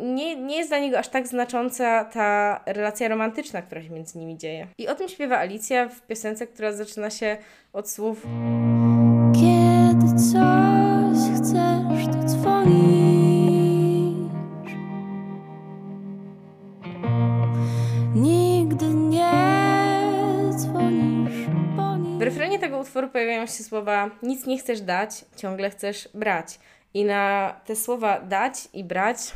nie, 0.00 0.36
nie 0.36 0.56
jest 0.56 0.70
dla 0.70 0.78
niego 0.78 0.98
aż 0.98 1.08
tak 1.08 1.28
znacząca 1.28 2.04
ta 2.04 2.60
relacja 2.66 3.08
romantyczna, 3.08 3.62
która 3.62 3.82
się 3.82 3.90
między 3.90 4.18
nimi 4.18 4.38
dzieje. 4.38 4.66
I 4.78 4.88
o 4.88 4.94
tym 4.94 5.08
śpiewa 5.08 5.38
Alicja 5.38 5.88
w 5.88 6.00
piosence, 6.00 6.46
która 6.46 6.72
zaczyna 6.72 7.10
się 7.10 7.36
od 7.72 7.90
słów 7.90 8.26
Kiedy 9.34 10.06
coś 10.32 11.18
chcesz, 11.38 12.06
to 12.06 12.24
dzwonisz 12.28 13.12
Nigdy 18.14 18.86
nie 18.86 19.32
dzwonisz, 20.56 21.46
nie 21.98 22.18
W 22.18 22.22
refrenie 22.22 22.58
tego 22.58 22.78
utworu 22.78 23.08
pojawiają 23.08 23.46
się 23.46 23.64
słowa 23.64 24.10
nic 24.22 24.46
nie 24.46 24.58
chcesz 24.58 24.80
dać, 24.80 25.24
ciągle 25.36 25.70
chcesz 25.70 26.08
brać. 26.14 26.58
I 26.94 27.04
na 27.04 27.54
te 27.64 27.76
słowa 27.76 28.20
dać 28.20 28.68
i 28.72 28.84
brać 28.84 29.32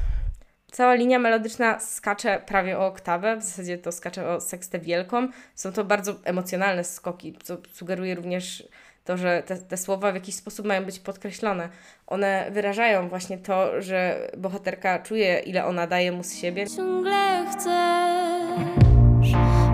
cała 0.77 0.95
linia 0.95 1.19
melodyczna 1.19 1.81
skacze 1.81 2.43
prawie 2.47 2.79
o 2.79 2.87
oktawę, 2.87 3.37
w 3.37 3.43
zasadzie 3.43 3.79
to 3.79 3.93
skacze 3.93 4.29
o 4.29 4.41
sekstę 4.41 4.79
wielką. 4.79 5.29
Są 5.55 5.73
to 5.73 5.85
bardzo 5.85 6.15
emocjonalne 6.25 6.85
skoki, 6.85 7.39
co 7.43 7.57
sugeruje 7.73 8.15
również 8.15 8.69
to, 9.05 9.17
że 9.17 9.43
te, 9.47 9.57
te 9.57 9.77
słowa 9.77 10.13
w 10.13 10.15
jakiś 10.15 10.35
sposób 10.35 10.67
mają 10.67 10.85
być 10.85 10.99
podkreślone. 10.99 11.69
One 12.07 12.49
wyrażają 12.51 13.09
właśnie 13.09 13.39
to, 13.39 13.83
że 13.83 14.31
bohaterka 14.39 14.99
czuje, 14.99 15.39
ile 15.39 15.65
ona 15.65 15.87
daje 15.87 16.13
mu 16.13 16.23
z 16.23 16.35
siebie. 16.35 16.67
ciągle 16.67 17.47
chcesz 17.53 19.33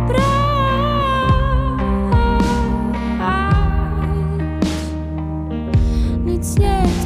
brać. 0.08 0.42
Nic 6.24 6.58
nie 6.58 7.01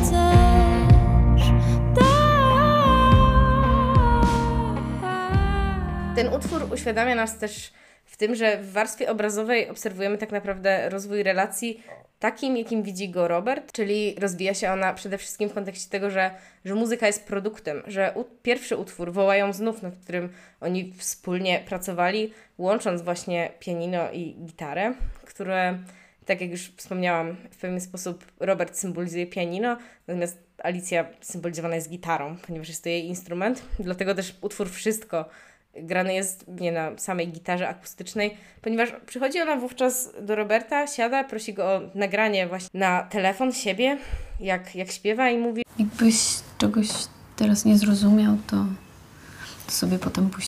Ten 6.17 6.35
utwór 6.35 6.73
uświadamia 6.73 7.15
nas 7.15 7.39
też 7.39 7.73
w 8.05 8.17
tym, 8.17 8.35
że 8.35 8.59
w 8.59 8.73
warstwie 8.73 9.11
obrazowej 9.11 9.69
obserwujemy 9.69 10.19
tak 10.19 10.33
naprawdę 10.33 10.89
rozwój 10.89 11.23
relacji 11.23 11.83
takim, 12.19 12.57
jakim 12.57 12.83
widzi 12.83 13.09
go 13.09 13.29
Robert, 13.29 13.73
czyli 13.73 14.15
rozwija 14.19 14.55
się 14.55 14.73
ona 14.73 14.93
przede 14.93 15.19
wszystkim 15.19 15.49
w 15.49 15.55
kontekście 15.55 15.91
tego, 15.91 16.11
że, 16.11 16.31
że 16.65 16.75
muzyka 16.75 17.07
jest 17.07 17.27
produktem, 17.27 17.83
że 17.87 18.13
u, 18.15 18.25
pierwszy 18.25 18.77
utwór 18.77 19.13
Wołają 19.13 19.53
znów, 19.53 19.83
nad 19.83 19.97
którym 19.97 20.29
oni 20.61 20.93
wspólnie 20.97 21.63
pracowali, 21.67 22.33
łącząc 22.59 23.03
właśnie 23.03 23.53
pianino 23.59 24.13
i 24.13 24.37
gitarę, 24.45 24.95
które, 25.25 25.79
tak 26.27 26.41
jak 26.41 26.51
już 26.51 26.73
wspomniałam, 26.77 27.37
w 27.51 27.57
pewien 27.57 27.81
sposób 27.81 28.25
Robert 28.41 28.77
symbolizuje 28.77 29.27
pianino, 29.27 29.77
natomiast 30.07 30.39
Alicja 30.63 31.07
symbolizowana 31.21 31.75
jest 31.75 31.91
gitarą, 31.91 32.37
ponieważ 32.47 32.69
jest 32.69 32.83
to 32.83 32.89
jej 32.89 33.07
instrument, 33.07 33.63
dlatego 33.79 34.15
też 34.15 34.37
utwór 34.41 34.71
Wszystko 34.71 35.29
grany 35.83 36.15
jest 36.15 36.45
nie 36.49 36.73
na 36.73 36.99
samej 36.99 37.29
gitarze 37.29 37.69
akustycznej, 37.69 38.37
ponieważ 38.63 38.93
przychodzi 39.07 39.41
ona 39.41 39.57
wówczas 39.57 40.11
do 40.21 40.37
Roberta, 40.37 40.87
siada, 40.87 41.25
prosi 41.25 41.55
go 41.55 41.65
o 41.65 41.81
nagranie 41.95 42.47
właśnie 42.47 42.81
na 42.81 43.03
telefon 43.03 43.53
siebie, 43.53 43.99
jak, 44.41 44.75
jak 44.75 44.91
śpiewa 44.91 45.31
i 45.31 45.39
mówi 45.39 45.63
Jakbyś 45.79 46.17
czegoś 46.59 46.89
teraz 47.37 47.65
nie 47.65 47.79
zrozumiał, 47.79 48.37
to, 48.47 48.67
to 49.67 49.73
sobie 49.73 49.99
potem 49.99 50.31
puść. 50.31 50.47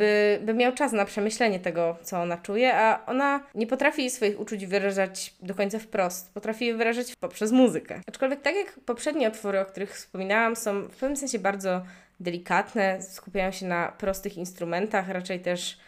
by, 0.00 0.40
by 0.44 0.54
miał 0.54 0.72
czas 0.72 0.92
na 0.92 1.04
przemyślenie 1.04 1.60
tego, 1.60 1.96
co 2.02 2.22
ona 2.22 2.36
czuje, 2.36 2.74
a 2.74 3.06
ona 3.06 3.40
nie 3.54 3.66
potrafi 3.66 4.10
swoich 4.10 4.40
uczuć 4.40 4.66
wyrażać 4.66 5.34
do 5.42 5.54
końca 5.54 5.78
wprost. 5.78 6.34
Potrafi 6.34 6.66
je 6.66 6.76
wyrażać 6.76 7.14
poprzez 7.20 7.52
muzykę. 7.52 8.00
Aczkolwiek 8.08 8.42
tak 8.42 8.56
jak 8.56 8.80
poprzednie 8.80 9.28
utwory, 9.28 9.60
o 9.60 9.64
których 9.64 9.94
wspominałam, 9.94 10.56
są 10.56 10.82
w 10.82 10.96
pewnym 10.96 11.16
sensie 11.16 11.38
bardzo 11.38 11.82
delikatne, 12.20 13.02
skupiają 13.02 13.52
się 13.52 13.66
na 13.66 13.92
prostych 13.98 14.36
instrumentach, 14.36 15.08
raczej 15.08 15.40
też 15.40 15.78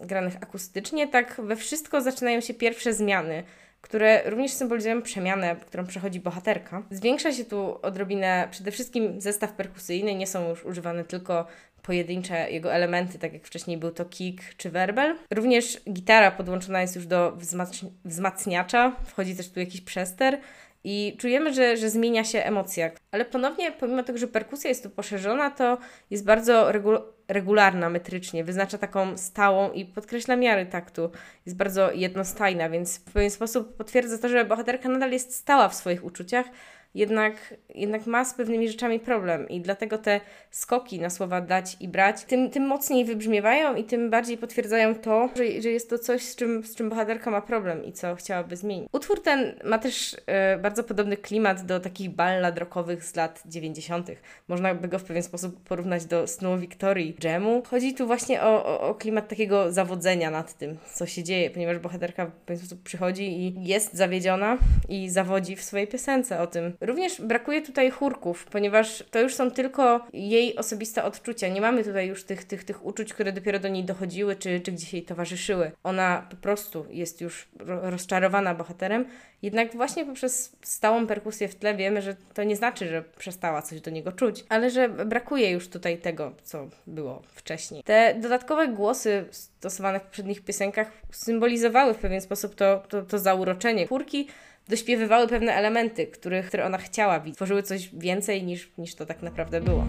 y, 0.00 0.06
granych 0.06 0.36
akustycznie, 0.36 1.08
tak 1.08 1.40
we 1.44 1.56
wszystko 1.56 2.00
zaczynają 2.00 2.40
się 2.40 2.54
pierwsze 2.54 2.94
zmiany, 2.94 3.42
które 3.80 4.30
również 4.30 4.52
symbolizują 4.52 5.02
przemianę, 5.02 5.56
którą 5.66 5.86
przechodzi 5.86 6.20
bohaterka. 6.20 6.82
Zwiększa 6.90 7.32
się 7.32 7.44
tu 7.44 7.78
odrobinę 7.82 8.48
przede 8.50 8.70
wszystkim 8.70 9.20
zestaw 9.20 9.52
perkusyjny, 9.52 10.14
nie 10.14 10.26
są 10.26 10.48
już 10.48 10.64
używane 10.64 11.04
tylko 11.04 11.46
pojedyncze 11.82 12.50
jego 12.50 12.72
elementy, 12.74 13.18
tak 13.18 13.32
jak 13.32 13.46
wcześniej 13.46 13.76
był 13.76 13.90
to 13.90 14.04
kick 14.04 14.42
czy 14.56 14.70
werbel. 14.70 15.16
Również 15.30 15.80
gitara 15.92 16.30
podłączona 16.30 16.80
jest 16.80 16.96
już 16.96 17.06
do 17.06 17.32
wzmacn- 17.32 17.90
wzmacniacza, 18.04 18.92
wchodzi 19.04 19.36
też 19.36 19.50
tu 19.50 19.60
jakiś 19.60 19.80
przester 19.80 20.38
i 20.84 21.16
czujemy, 21.20 21.54
że, 21.54 21.76
że 21.76 21.90
zmienia 21.90 22.24
się 22.24 22.44
emocja. 22.44 22.90
Ale 23.10 23.24
ponownie, 23.24 23.72
pomimo 23.72 24.02
tego, 24.02 24.18
że 24.18 24.28
perkusja 24.28 24.68
jest 24.68 24.82
tu 24.82 24.90
poszerzona, 24.90 25.50
to 25.50 25.78
jest 26.10 26.24
bardzo 26.24 26.70
regu- 26.72 27.02
regularna 27.28 27.90
metrycznie, 27.90 28.44
wyznacza 28.44 28.78
taką 28.78 29.16
stałą 29.16 29.72
i 29.72 29.84
podkreśla 29.84 30.36
miary 30.36 30.66
taktu. 30.66 31.10
Jest 31.46 31.58
bardzo 31.58 31.92
jednostajna, 31.92 32.70
więc 32.70 32.98
w 32.98 33.12
pewien 33.12 33.30
sposób 33.30 33.76
potwierdza 33.76 34.18
to, 34.18 34.28
że 34.28 34.44
bohaterka 34.44 34.88
nadal 34.88 35.12
jest 35.12 35.34
stała 35.34 35.68
w 35.68 35.74
swoich 35.74 36.04
uczuciach, 36.04 36.46
jednak, 36.94 37.54
jednak 37.74 38.06
ma 38.06 38.24
z 38.24 38.34
pewnymi 38.34 38.68
rzeczami 38.68 39.00
problem 39.00 39.48
i 39.48 39.60
dlatego 39.60 39.98
te 39.98 40.20
skoki 40.50 41.00
na 41.00 41.10
słowa 41.10 41.40
dać 41.40 41.76
i 41.80 41.88
brać 41.88 42.24
tym, 42.24 42.50
tym 42.50 42.66
mocniej 42.66 43.04
wybrzmiewają 43.04 43.74
i 43.74 43.84
tym 43.84 44.10
bardziej 44.10 44.38
potwierdzają 44.38 44.94
to, 44.94 45.28
że, 45.36 45.62
że 45.62 45.68
jest 45.68 45.90
to 45.90 45.98
coś, 45.98 46.22
z 46.22 46.36
czym, 46.36 46.64
z 46.64 46.74
czym 46.74 46.88
bohaterka 46.88 47.30
ma 47.30 47.40
problem 47.40 47.84
i 47.84 47.92
co 47.92 48.14
chciałaby 48.14 48.56
zmienić. 48.56 48.88
Utwór 48.92 49.22
ten 49.22 49.54
ma 49.64 49.78
też 49.78 50.16
e, 50.26 50.58
bardzo 50.58 50.84
podobny 50.84 51.16
klimat 51.16 51.66
do 51.66 51.80
takich 51.80 52.10
ballad 52.10 52.58
rockowych 52.58 53.04
z 53.04 53.16
lat 53.16 53.42
90. 53.46 54.10
Można 54.48 54.74
by 54.74 54.88
go 54.88 54.98
w 54.98 55.04
pewien 55.04 55.22
sposób 55.22 55.60
porównać 55.60 56.04
do 56.04 56.26
snu 56.26 56.58
Wiktorii 56.58 57.16
Jamu. 57.24 57.62
Chodzi 57.66 57.94
tu 57.94 58.06
właśnie 58.06 58.42
o, 58.42 58.64
o, 58.64 58.80
o 58.80 58.94
klimat 58.94 59.28
takiego 59.28 59.72
zawodzenia 59.72 60.30
nad 60.30 60.54
tym, 60.54 60.78
co 60.94 61.06
się 61.06 61.22
dzieje, 61.22 61.50
ponieważ 61.50 61.78
bohaterka 61.78 62.26
w 62.26 62.30
pewien 62.30 62.58
sposób 62.58 62.82
przychodzi 62.82 63.40
i 63.40 63.64
jest 63.64 63.94
zawiedziona 63.94 64.58
i 64.88 65.10
zawodzi 65.10 65.56
w 65.56 65.62
swojej 65.62 65.86
piosence 65.86 66.40
o 66.40 66.46
tym, 66.46 66.72
Również 66.82 67.20
brakuje 67.20 67.62
tutaj 67.62 67.90
chórków, 67.90 68.44
ponieważ 68.44 69.04
to 69.10 69.20
już 69.20 69.34
są 69.34 69.50
tylko 69.50 70.06
jej 70.12 70.56
osobiste 70.56 71.04
odczucia. 71.04 71.48
Nie 71.48 71.60
mamy 71.60 71.84
tutaj 71.84 72.08
już 72.08 72.24
tych, 72.24 72.44
tych, 72.44 72.64
tych 72.64 72.86
uczuć, 72.86 73.14
które 73.14 73.32
dopiero 73.32 73.58
do 73.58 73.68
niej 73.68 73.84
dochodziły, 73.84 74.36
czy, 74.36 74.60
czy 74.60 74.72
gdzieś 74.72 74.92
jej 74.92 75.02
towarzyszyły. 75.02 75.72
Ona 75.84 76.26
po 76.30 76.36
prostu 76.36 76.86
jest 76.90 77.20
już 77.20 77.48
ro- 77.58 77.90
rozczarowana 77.90 78.54
bohaterem, 78.54 79.04
jednak 79.42 79.76
właśnie 79.76 80.04
poprzez 80.04 80.56
stałą 80.62 81.06
perkusję 81.06 81.48
w 81.48 81.54
tle 81.54 81.74
wiemy, 81.74 82.02
że 82.02 82.16
to 82.34 82.44
nie 82.44 82.56
znaczy, 82.56 82.88
że 82.88 83.02
przestała 83.18 83.62
coś 83.62 83.80
do 83.80 83.90
niego 83.90 84.12
czuć, 84.12 84.44
ale 84.48 84.70
że 84.70 84.88
brakuje 84.88 85.50
już 85.50 85.68
tutaj 85.68 85.98
tego, 85.98 86.32
co 86.42 86.68
było 86.86 87.22
wcześniej. 87.34 87.82
Te 87.82 88.14
dodatkowe 88.14 88.68
głosy 88.68 89.24
stosowane 89.30 90.00
w 90.00 90.02
poprzednich 90.02 90.44
piosenkach 90.44 90.92
symbolizowały 91.10 91.94
w 91.94 91.98
pewien 91.98 92.20
sposób 92.20 92.54
to, 92.54 92.82
to, 92.88 93.02
to 93.02 93.18
zauroczenie. 93.18 93.86
Chórki 93.86 94.28
dośpiewywały 94.68 95.28
pewne 95.28 95.54
elementy, 95.54 96.06
których, 96.06 96.46
które 96.46 96.66
ona 96.66 96.78
chciała 96.78 97.20
widzieć. 97.20 97.36
Tworzyły 97.36 97.62
coś 97.62 97.88
więcej 97.94 98.42
niż, 98.42 98.70
niż 98.78 98.94
to 98.94 99.06
tak 99.06 99.22
naprawdę 99.22 99.60
było. 99.60 99.86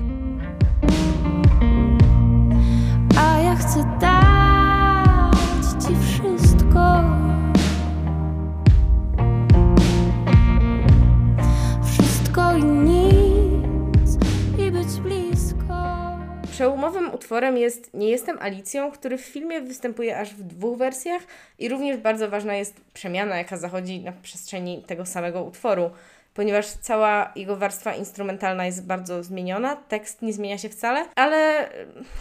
Przełomowym 16.93 17.15
utworem 17.15 17.57
jest 17.57 17.93
Nie 17.93 18.09
jestem 18.09 18.38
Alicją, 18.39 18.91
który 18.91 19.17
w 19.17 19.21
filmie 19.21 19.62
występuje 19.62 20.19
aż 20.19 20.33
w 20.33 20.43
dwóch 20.43 20.77
wersjach 20.77 21.21
i 21.59 21.69
również 21.69 21.97
bardzo 21.97 22.29
ważna 22.29 22.55
jest 22.55 22.81
przemiana, 22.93 23.38
jaka 23.38 23.57
zachodzi 23.57 24.00
na 24.00 24.12
przestrzeni 24.12 24.83
tego 24.88 25.05
samego 25.05 25.43
utworu, 25.43 25.91
ponieważ 26.33 26.67
cała 26.67 27.31
jego 27.35 27.57
warstwa 27.57 27.95
instrumentalna 27.95 28.65
jest 28.65 28.85
bardzo 28.85 29.23
zmieniona, 29.23 29.75
tekst 29.75 30.21
nie 30.21 30.33
zmienia 30.33 30.57
się 30.57 30.69
wcale, 30.69 31.05
ale 31.15 31.69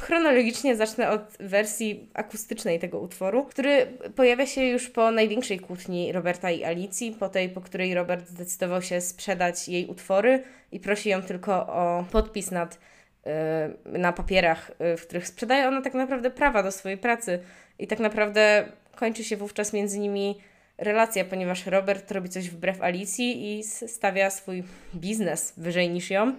chronologicznie 0.01 0.77
zacznę 0.77 1.11
od 1.11 1.37
wersji 1.41 2.09
akustycznej 2.15 2.79
tego 2.79 3.01
utworu, 3.01 3.45
który 3.45 3.87
pojawia 4.17 4.47
się 4.47 4.65
już 4.65 4.89
po 4.91 5.11
największej 5.11 5.61
kłótni 5.61 6.13
Roberta 6.13 6.51
i 6.51 6.65
Alicji, 6.65 7.17
po 7.21 7.29
tej, 7.29 7.49
po 7.49 7.61
której 7.61 7.95
Robert 7.95 8.29
zdecydował 8.29 8.83
się 8.83 9.01
sprzedać 9.01 9.69
jej 9.69 9.87
utwory 9.87 10.43
i 10.73 10.81
prosi 10.81 11.09
ją 11.09 11.23
tylko 11.23 11.53
o 11.67 12.05
podpis 12.13 12.51
nad 12.51 12.79
na 13.85 14.13
papierach, 14.13 14.71
y, 14.95 14.97
w 14.97 15.07
których 15.07 15.27
sprzedaje 15.27 15.69
ona 15.69 15.83
tak 15.83 15.95
naprawdę 15.95 16.31
prawa 16.31 16.63
do 16.63 16.73
swojej 16.73 16.99
pracy 16.99 17.39
i 17.79 17.87
tak 17.87 17.99
naprawdę 17.99 18.65
kończy 18.97 19.25
się 19.25 19.37
wówczas 19.37 19.73
między 19.73 19.99
nimi 19.99 20.41
relacja, 20.79 21.25
ponieważ 21.25 21.67
Robert 21.67 22.11
robi 22.11 22.29
coś 22.29 22.51
wbrew 22.51 22.83
Alicji 22.83 23.59
i 23.59 23.65
stawia 23.65 24.31
swój 24.31 24.65
biznes 24.95 25.55
wyżej 25.57 25.91
niż 25.91 26.11
ją. 26.11 26.33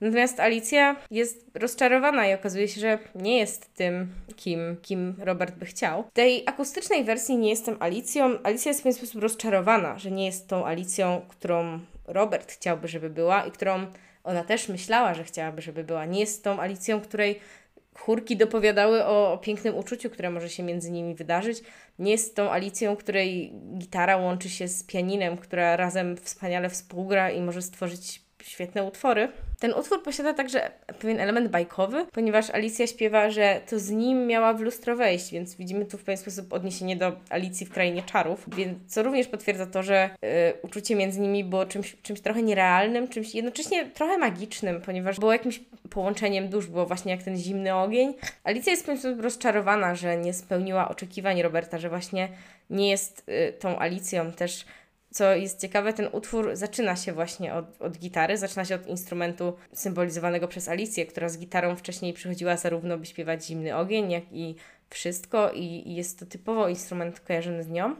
Natomiast 0.00 0.40
Alicja 0.40 0.96
jest 1.10 1.46
rozczarowana 1.54 2.26
i 2.26 2.34
okazuje 2.34 2.68
się, 2.68 2.80
że 2.80 2.98
nie 3.14 3.38
jest 3.38 3.74
tym, 3.74 4.08
kim, 4.36 4.76
kim 4.82 5.14
Robert 5.18 5.54
by 5.54 5.66
chciał. 5.66 6.02
W 6.02 6.12
tej 6.12 6.42
akustycznej 6.46 7.04
wersji 7.04 7.36
nie 7.36 7.50
jestem 7.50 7.76
Alicją. 7.80 8.38
Alicja 8.42 8.70
jest 8.70 8.80
w 8.80 8.82
pewien 8.82 8.98
sposób 8.98 9.22
rozczarowana, 9.22 9.98
że 9.98 10.10
nie 10.10 10.26
jest 10.26 10.48
tą 10.48 10.66
Alicją, 10.66 11.22
którą 11.28 11.80
Robert 12.06 12.52
chciałby, 12.52 12.88
żeby 12.88 13.10
była 13.10 13.44
i 13.44 13.50
którą 13.50 13.86
ona 14.24 14.44
też 14.44 14.68
myślała, 14.68 15.14
że 15.14 15.24
chciałaby, 15.24 15.62
żeby 15.62 15.84
była. 15.84 16.04
Nie 16.04 16.20
jest 16.20 16.44
tą 16.44 16.60
Alicją, 16.60 17.00
której 17.00 17.40
chórki 17.94 18.36
dopowiadały 18.36 19.04
o, 19.04 19.32
o, 19.32 19.38
pięknym 19.38 19.76
uczuciu, 19.76 20.10
które 20.10 20.30
może 20.30 20.50
się 20.50 20.62
między 20.62 20.90
nimi 20.90 21.14
wydarzyć. 21.14 21.62
Nie 21.98 22.10
jest 22.10 22.36
tą 22.36 22.50
Alicją, 22.50 22.96
której 22.96 23.52
gitara 23.78 24.16
łączy 24.16 24.48
się 24.48 24.68
z 24.68 24.84
pianinem, 24.84 25.36
która 25.36 25.76
razem 25.76 26.16
wspaniale 26.16 26.70
współgra 26.70 27.30
i 27.30 27.40
może 27.40 27.62
stworzyć 27.62 28.22
świetne 28.42 28.84
utwory. 28.84 29.28
Ten 29.60 29.72
utwór 29.72 30.02
posiada 30.02 30.34
także 30.34 30.70
pewien 31.00 31.20
element 31.20 31.48
bajkowy, 31.48 32.06
ponieważ 32.12 32.50
Alicja 32.50 32.86
śpiewa, 32.86 33.30
że 33.30 33.60
to 33.70 33.78
z 33.78 33.90
nim 33.90 34.26
miała 34.26 34.54
w 34.54 34.60
lustro 34.60 34.96
wejść, 34.96 35.32
więc 35.32 35.54
widzimy 35.54 35.84
tu 35.84 35.98
w 35.98 36.04
pewien 36.04 36.18
sposób 36.18 36.52
odniesienie 36.52 36.96
do 36.96 37.12
Alicji 37.30 37.66
w 37.66 37.70
Krainie 37.70 38.02
Czarów, 38.02 38.46
więc 38.56 38.78
co 38.86 39.02
również 39.02 39.26
potwierdza 39.26 39.66
to, 39.66 39.82
że 39.82 40.10
y, 40.24 40.28
uczucie 40.62 40.96
między 40.96 41.20
nimi 41.20 41.44
było 41.44 41.66
czymś, 41.66 41.96
czymś 42.02 42.20
trochę 42.20 42.42
nierealnym, 42.42 43.08
czymś 43.08 43.34
jednocześnie 43.34 43.86
trochę 43.86 44.18
magicznym, 44.18 44.80
ponieważ 44.80 45.20
było 45.20 45.32
jakimś 45.32 45.60
połączeniem 45.90 46.48
dusz, 46.48 46.66
było 46.66 46.86
właśnie 46.86 47.12
jak 47.12 47.22
ten 47.22 47.36
zimny 47.36 47.74
ogień. 47.74 48.14
Alicja 48.44 48.70
jest 48.70 48.82
w 48.82 48.86
pewien 48.86 49.00
sposób 49.00 49.20
rozczarowana, 49.20 49.94
że 49.94 50.16
nie 50.16 50.32
spełniła 50.32 50.88
oczekiwań 50.88 51.42
Roberta, 51.42 51.78
że 51.78 51.88
właśnie 51.88 52.28
nie 52.70 52.90
jest 52.90 53.28
y, 53.28 53.52
tą 53.52 53.78
Alicją 53.78 54.32
też 54.32 54.64
co 55.12 55.34
jest 55.34 55.60
ciekawe, 55.60 55.92
ten 55.92 56.08
utwór 56.12 56.56
zaczyna 56.56 56.96
się 56.96 57.12
właśnie 57.12 57.54
od, 57.54 57.82
od 57.82 57.98
gitary, 57.98 58.38
zaczyna 58.38 58.64
się 58.64 58.74
od 58.74 58.86
instrumentu 58.86 59.56
symbolizowanego 59.72 60.48
przez 60.48 60.68
Alicję, 60.68 61.06
która 61.06 61.28
z 61.28 61.38
gitarą 61.38 61.76
wcześniej 61.76 62.12
przychodziła 62.12 62.56
zarówno 62.56 62.98
by 62.98 63.06
śpiewać 63.06 63.44
Zimny 63.44 63.76
Ogień, 63.76 64.10
jak 64.10 64.24
i 64.32 64.54
Wszystko 64.92 65.52
i, 65.52 65.88
i 65.88 65.94
jest 65.94 66.18
to 66.18 66.26
typowo 66.26 66.68
instrument 66.68 67.20
kojarzony 67.20 67.62
z 67.62 67.68
nią. 67.68 67.96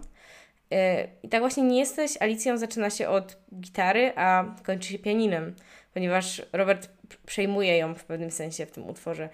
E, 0.73 1.09
I 1.23 1.29
tak 1.29 1.41
właśnie 1.41 1.63
nie 1.63 1.79
jesteś 1.79 2.17
Alicją 2.21 2.59
zaczyna 2.59 2.91
się 2.91 3.09
od 3.09 3.39
gitary, 3.61 4.13
a 4.17 4.55
kończy 4.63 4.89
się 4.89 4.99
pianinem, 4.99 5.55
ponieważ 5.95 6.43
Robert 6.53 6.91
przejmuje 7.27 7.77
ją 7.77 7.95
w 7.95 8.05
pewnym 8.05 8.31
sensie 8.31 8.67
w 8.67 8.71
tym 8.71 8.89
utworze 8.89 9.29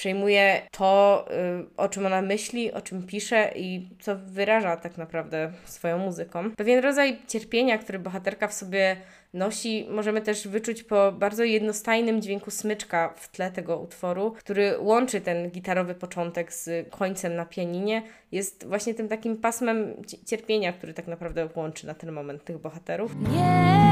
przejmuje 0.00 0.62
to, 0.70 1.24
y, 1.30 1.76
o 1.76 1.88
czym 1.88 2.06
ona 2.06 2.22
myśli, 2.22 2.72
o 2.72 2.80
czym 2.80 3.06
pisze 3.06 3.52
i 3.56 3.88
co 4.00 4.16
wyraża 4.16 4.76
tak 4.76 4.98
naprawdę 4.98 5.52
swoją 5.64 5.98
muzyką. 5.98 6.50
Pewien 6.56 6.78
rodzaj 6.84 7.18
cierpienia, 7.28 7.78
który 7.78 7.98
bohaterka 7.98 8.48
w 8.48 8.54
sobie 8.54 8.96
nosi, 9.34 9.86
możemy 9.90 10.20
też 10.20 10.48
wyczuć 10.48 10.82
po 10.82 11.12
bardzo 11.12 11.44
jednostajnym 11.44 12.22
dźwięku 12.22 12.50
smyczka 12.50 13.14
w 13.16 13.28
tle 13.28 13.50
tego 13.50 13.78
utworu, 13.78 14.32
który 14.38 14.78
łączy 14.78 15.20
ten 15.20 15.50
gitarowy 15.50 15.94
początek 15.94 16.52
z 16.52 16.88
końcem 16.90 17.34
na 17.34 17.46
pianinie. 17.46 18.02
Jest 18.32 18.66
właśnie 18.66 18.94
tym 18.94 19.08
takim 19.08 19.36
pasmem 19.36 19.94
cierpienia, 20.26 20.72
który 20.72 20.94
tak 20.94 21.06
naprawdę 21.06 21.48
łączy 21.54 21.86
na 21.86 21.94
ten 21.94 22.12
moment 22.12 22.44
tych 22.44 22.58
bohaterów. 22.58 23.12
Nie, 23.16 23.86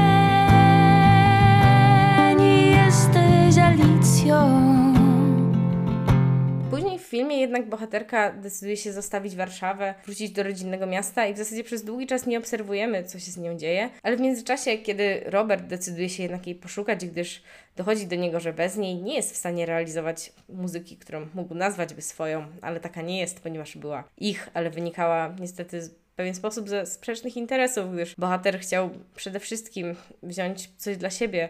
nie 2.35 2.71
jesteś 2.71 3.63
Alicją. 3.63 4.88
Filmie 7.09 7.39
jednak 7.39 7.69
bohaterka 7.69 8.31
decyduje 8.31 8.77
się 8.77 8.93
zostawić 8.93 9.35
Warszawę, 9.35 9.93
wrócić 10.05 10.31
do 10.31 10.43
rodzinnego 10.43 10.85
miasta 10.85 11.27
i 11.27 11.33
w 11.33 11.37
zasadzie 11.37 11.63
przez 11.63 11.83
długi 11.83 12.07
czas 12.07 12.27
nie 12.27 12.37
obserwujemy, 12.37 13.03
co 13.03 13.19
się 13.19 13.31
z 13.31 13.37
nią 13.37 13.57
dzieje. 13.57 13.89
Ale 14.03 14.17
w 14.17 14.21
międzyczasie, 14.21 14.77
kiedy 14.77 15.23
Robert 15.25 15.65
decyduje 15.65 16.09
się 16.09 16.23
jednak 16.23 16.47
jej 16.47 16.55
poszukać, 16.55 17.05
gdyż 17.05 17.43
dochodzi 17.75 18.07
do 18.07 18.15
niego, 18.15 18.39
że 18.39 18.53
bez 18.53 18.77
niej 18.77 18.95
nie 18.95 19.15
jest 19.15 19.33
w 19.33 19.37
stanie 19.37 19.65
realizować 19.65 20.33
muzyki, 20.49 20.97
którą 20.97 21.27
mógł 21.33 21.55
nazwać 21.55 21.93
by 21.93 22.01
swoją, 22.01 22.47
ale 22.61 22.79
taka 22.79 23.01
nie 23.01 23.19
jest, 23.19 23.39
ponieważ 23.39 23.77
była 23.77 24.03
ich, 24.17 24.49
ale 24.53 24.69
wynikała 24.69 25.35
niestety 25.39 25.81
w 25.81 26.15
pewien 26.15 26.35
sposób 26.35 26.69
ze 26.69 26.85
sprzecznych 26.85 27.37
interesów, 27.37 27.93
gdyż 27.93 28.15
bohater 28.15 28.59
chciał 28.59 28.89
przede 29.15 29.39
wszystkim 29.39 29.95
wziąć 30.23 30.69
coś 30.77 30.97
dla 30.97 31.09
siebie, 31.09 31.49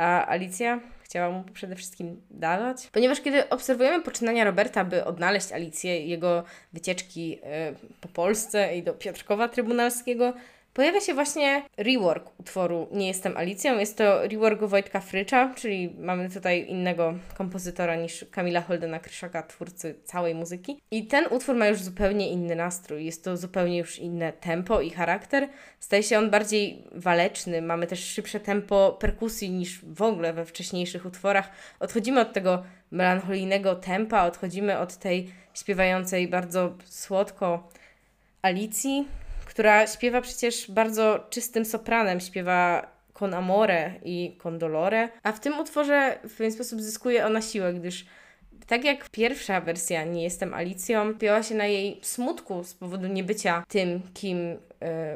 a 0.00 0.26
Alicja 0.26 0.80
chciała 1.02 1.30
mu 1.30 1.44
przede 1.44 1.76
wszystkim 1.76 2.22
dawać. 2.30 2.88
Ponieważ 2.92 3.20
kiedy 3.20 3.48
obserwujemy 3.48 4.04
poczynania 4.04 4.44
Roberta, 4.44 4.84
by 4.84 5.04
odnaleźć 5.04 5.52
Alicję, 5.52 6.06
jego 6.06 6.44
wycieczki 6.72 7.38
e, 7.42 7.72
po 8.00 8.08
Polsce 8.08 8.76
i 8.76 8.82
do 8.82 8.94
Piotrkowa 8.94 9.48
Trybunalskiego, 9.48 10.32
Pojawia 10.80 11.00
się 11.00 11.14
właśnie 11.14 11.62
rework 11.76 12.40
utworu 12.40 12.88
Nie 12.92 13.08
jestem 13.08 13.36
Alicją. 13.36 13.78
Jest 13.78 13.98
to 13.98 14.28
rework 14.28 14.64
Wojtka 14.64 15.00
Frycza, 15.00 15.54
czyli 15.54 15.94
mamy 15.98 16.30
tutaj 16.30 16.66
innego 16.68 17.14
kompozytora 17.34 17.96
niż 17.96 18.24
Kamila 18.30 18.60
Holdena 18.60 18.98
Kryszaka, 18.98 19.42
twórcy 19.42 19.94
całej 20.04 20.34
muzyki. 20.34 20.80
I 20.90 21.06
ten 21.06 21.24
utwór 21.30 21.56
ma 21.56 21.66
już 21.66 21.82
zupełnie 21.82 22.30
inny 22.30 22.56
nastrój. 22.56 23.04
Jest 23.04 23.24
to 23.24 23.36
zupełnie 23.36 23.78
już 23.78 23.98
inne 23.98 24.32
tempo 24.32 24.80
i 24.80 24.90
charakter. 24.90 25.48
Staje 25.80 26.02
się 26.02 26.18
on 26.18 26.30
bardziej 26.30 26.84
waleczny. 26.92 27.62
Mamy 27.62 27.86
też 27.86 28.04
szybsze 28.04 28.40
tempo 28.40 28.96
perkusji 29.00 29.50
niż 29.50 29.84
w 29.84 30.02
ogóle 30.02 30.32
we 30.32 30.44
wcześniejszych 30.44 31.06
utworach. 31.06 31.50
Odchodzimy 31.80 32.20
od 32.20 32.32
tego 32.32 32.62
melancholijnego 32.90 33.74
tempa, 33.74 34.24
odchodzimy 34.24 34.78
od 34.78 34.96
tej 34.96 35.32
śpiewającej 35.54 36.28
bardzo 36.28 36.74
słodko 36.84 37.68
Alicji 38.42 39.08
która 39.60 39.86
śpiewa 39.86 40.20
przecież 40.20 40.70
bardzo 40.70 41.26
czystym 41.30 41.64
sopranem, 41.64 42.20
śpiewa 42.20 42.86
con 43.12 43.34
amore 43.34 43.92
i 44.04 44.36
con 44.42 44.58
dolore, 44.58 45.08
a 45.22 45.32
w 45.32 45.40
tym 45.40 45.58
utworze 45.58 46.18
w 46.28 46.36
pewien 46.36 46.52
sposób 46.52 46.80
zyskuje 46.80 47.26
ona 47.26 47.42
siłę, 47.42 47.74
gdyż 47.74 48.06
tak 48.66 48.84
jak 48.84 49.08
pierwsza 49.08 49.60
wersja 49.60 50.04
Nie 50.04 50.22
jestem 50.22 50.54
Alicją, 50.54 51.14
pięła 51.14 51.42
się 51.42 51.54
na 51.54 51.66
jej 51.66 52.00
smutku 52.02 52.64
z 52.64 52.74
powodu 52.74 53.06
niebycia 53.06 53.64
tym, 53.68 54.00
kim 54.14 54.38
y, 54.38 54.58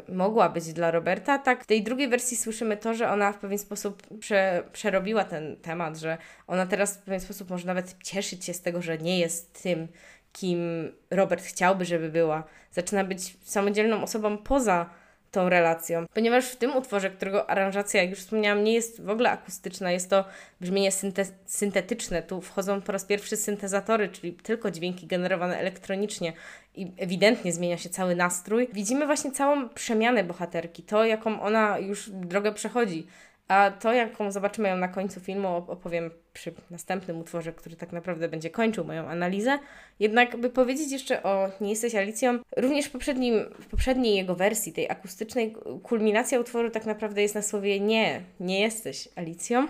mogła 0.09 0.49
być 0.49 0.73
dla 0.73 0.91
Roberta, 0.91 1.39
tak 1.39 1.65
w 1.65 1.67
tej 1.67 1.83
drugiej 1.83 2.09
wersji 2.09 2.37
słyszymy 2.37 2.77
to, 2.77 2.95
że 2.95 3.11
ona 3.11 3.33
w 3.33 3.39
pewien 3.39 3.59
sposób 3.59 4.03
prze, 4.21 4.63
przerobiła 4.73 5.25
ten 5.25 5.57
temat, 5.57 5.97
że 5.97 6.19
ona 6.47 6.67
teraz 6.67 6.97
w 6.97 7.03
pewien 7.03 7.21
sposób 7.21 7.51
może 7.51 7.67
nawet 7.67 7.97
cieszyć 8.03 8.45
się 8.45 8.55
z 8.55 8.61
tego, 8.61 8.83
że 8.83 8.99
nie 8.99 9.19
jest 9.19 9.63
tym, 9.63 9.89
kim 10.35 10.93
Robert 11.11 11.45
chciałby, 11.45 11.85
żeby 11.85 12.09
była. 12.09 12.45
Zaczyna 12.73 13.05
być 13.05 13.37
samodzielną 13.45 14.03
osobą 14.03 14.39
poza 14.39 14.91
tą 15.31 15.49
relacją. 15.49 16.07
Ponieważ 16.15 16.49
w 16.49 16.57
tym 16.57 16.77
utworze, 16.77 17.11
którego 17.11 17.51
aranżacja, 17.51 18.03
jak 18.03 18.11
już 18.11 18.19
wspomniałam, 18.19 18.65
nie 18.65 18.73
jest 18.75 19.05
w 19.05 19.11
ogóle 19.11 19.31
akustyczna, 19.31 19.93
jest 19.93 20.11
to 20.11 20.25
brzmienie 20.61 20.93
synte 20.93 21.25
syntetyczne. 21.47 22.23
Tu 22.23 22.41
wchodzą 22.41 22.81
po 22.81 22.93
raz 22.93 23.05
pierwszy 23.05 23.37
syntezatory, 23.37 24.09
czyli 24.09 24.33
tylko 24.33 24.71
dźwięki 24.71 25.07
generowane 25.07 25.59
elektronicznie 25.59 26.33
i 26.75 26.93
ewidentnie 26.99 27.53
zmienia 27.53 27.79
się 27.79 27.89
cały 27.89 28.17
nastrój. 28.17 28.69
Widzimy 28.73 29.07
właśnie 29.07 29.33
całą 29.33 29.69
przemianę 29.69 30.25
bohaterki, 30.25 30.83
to 30.83 31.05
jaką 31.05 31.41
ona 31.41 31.79
już 31.79 32.11
drogę 32.11 32.53
przechodzi. 32.53 33.07
A 33.49 33.71
to, 33.71 33.93
jaką 33.93 34.33
zobaczymy 34.33 34.69
ją 34.69 34.77
na 34.77 34.89
końcu 34.89 35.21
filmu, 35.21 35.49
opowiem 35.49 36.11
przy 36.33 36.55
następnym 36.71 37.19
utworze, 37.21 37.53
który 37.53 37.77
tak 37.77 37.93
naprawdę 37.93 38.29
będzie 38.29 38.51
kończył 38.51 38.85
moją 38.85 39.09
analizę. 39.09 39.59
Jednak, 40.01 40.37
by 40.37 40.51
powiedzieć 40.51 40.93
jeszcze 40.93 41.23
o 41.23 41.51
Nie 41.61 41.71
jesteś 41.71 41.95
Alicją, 41.95 42.39
również 42.57 42.87
w, 42.87 42.91
poprzednim, 42.91 43.35
w 43.61 43.67
poprzedniej 43.67 44.17
jego 44.17 44.35
wersji, 44.35 44.73
tej 44.73 44.91
akustycznej, 44.91 45.57
kulminacja 45.83 46.41
utworu 46.41 46.71
tak 46.71 46.87
naprawdę 46.87 47.23
jest 47.23 47.35
na 47.35 47.43
słowie 47.43 47.81
nie, 47.81 48.21
nie 48.41 48.61
jesteś 48.61 49.09
Alicją. 49.17 49.67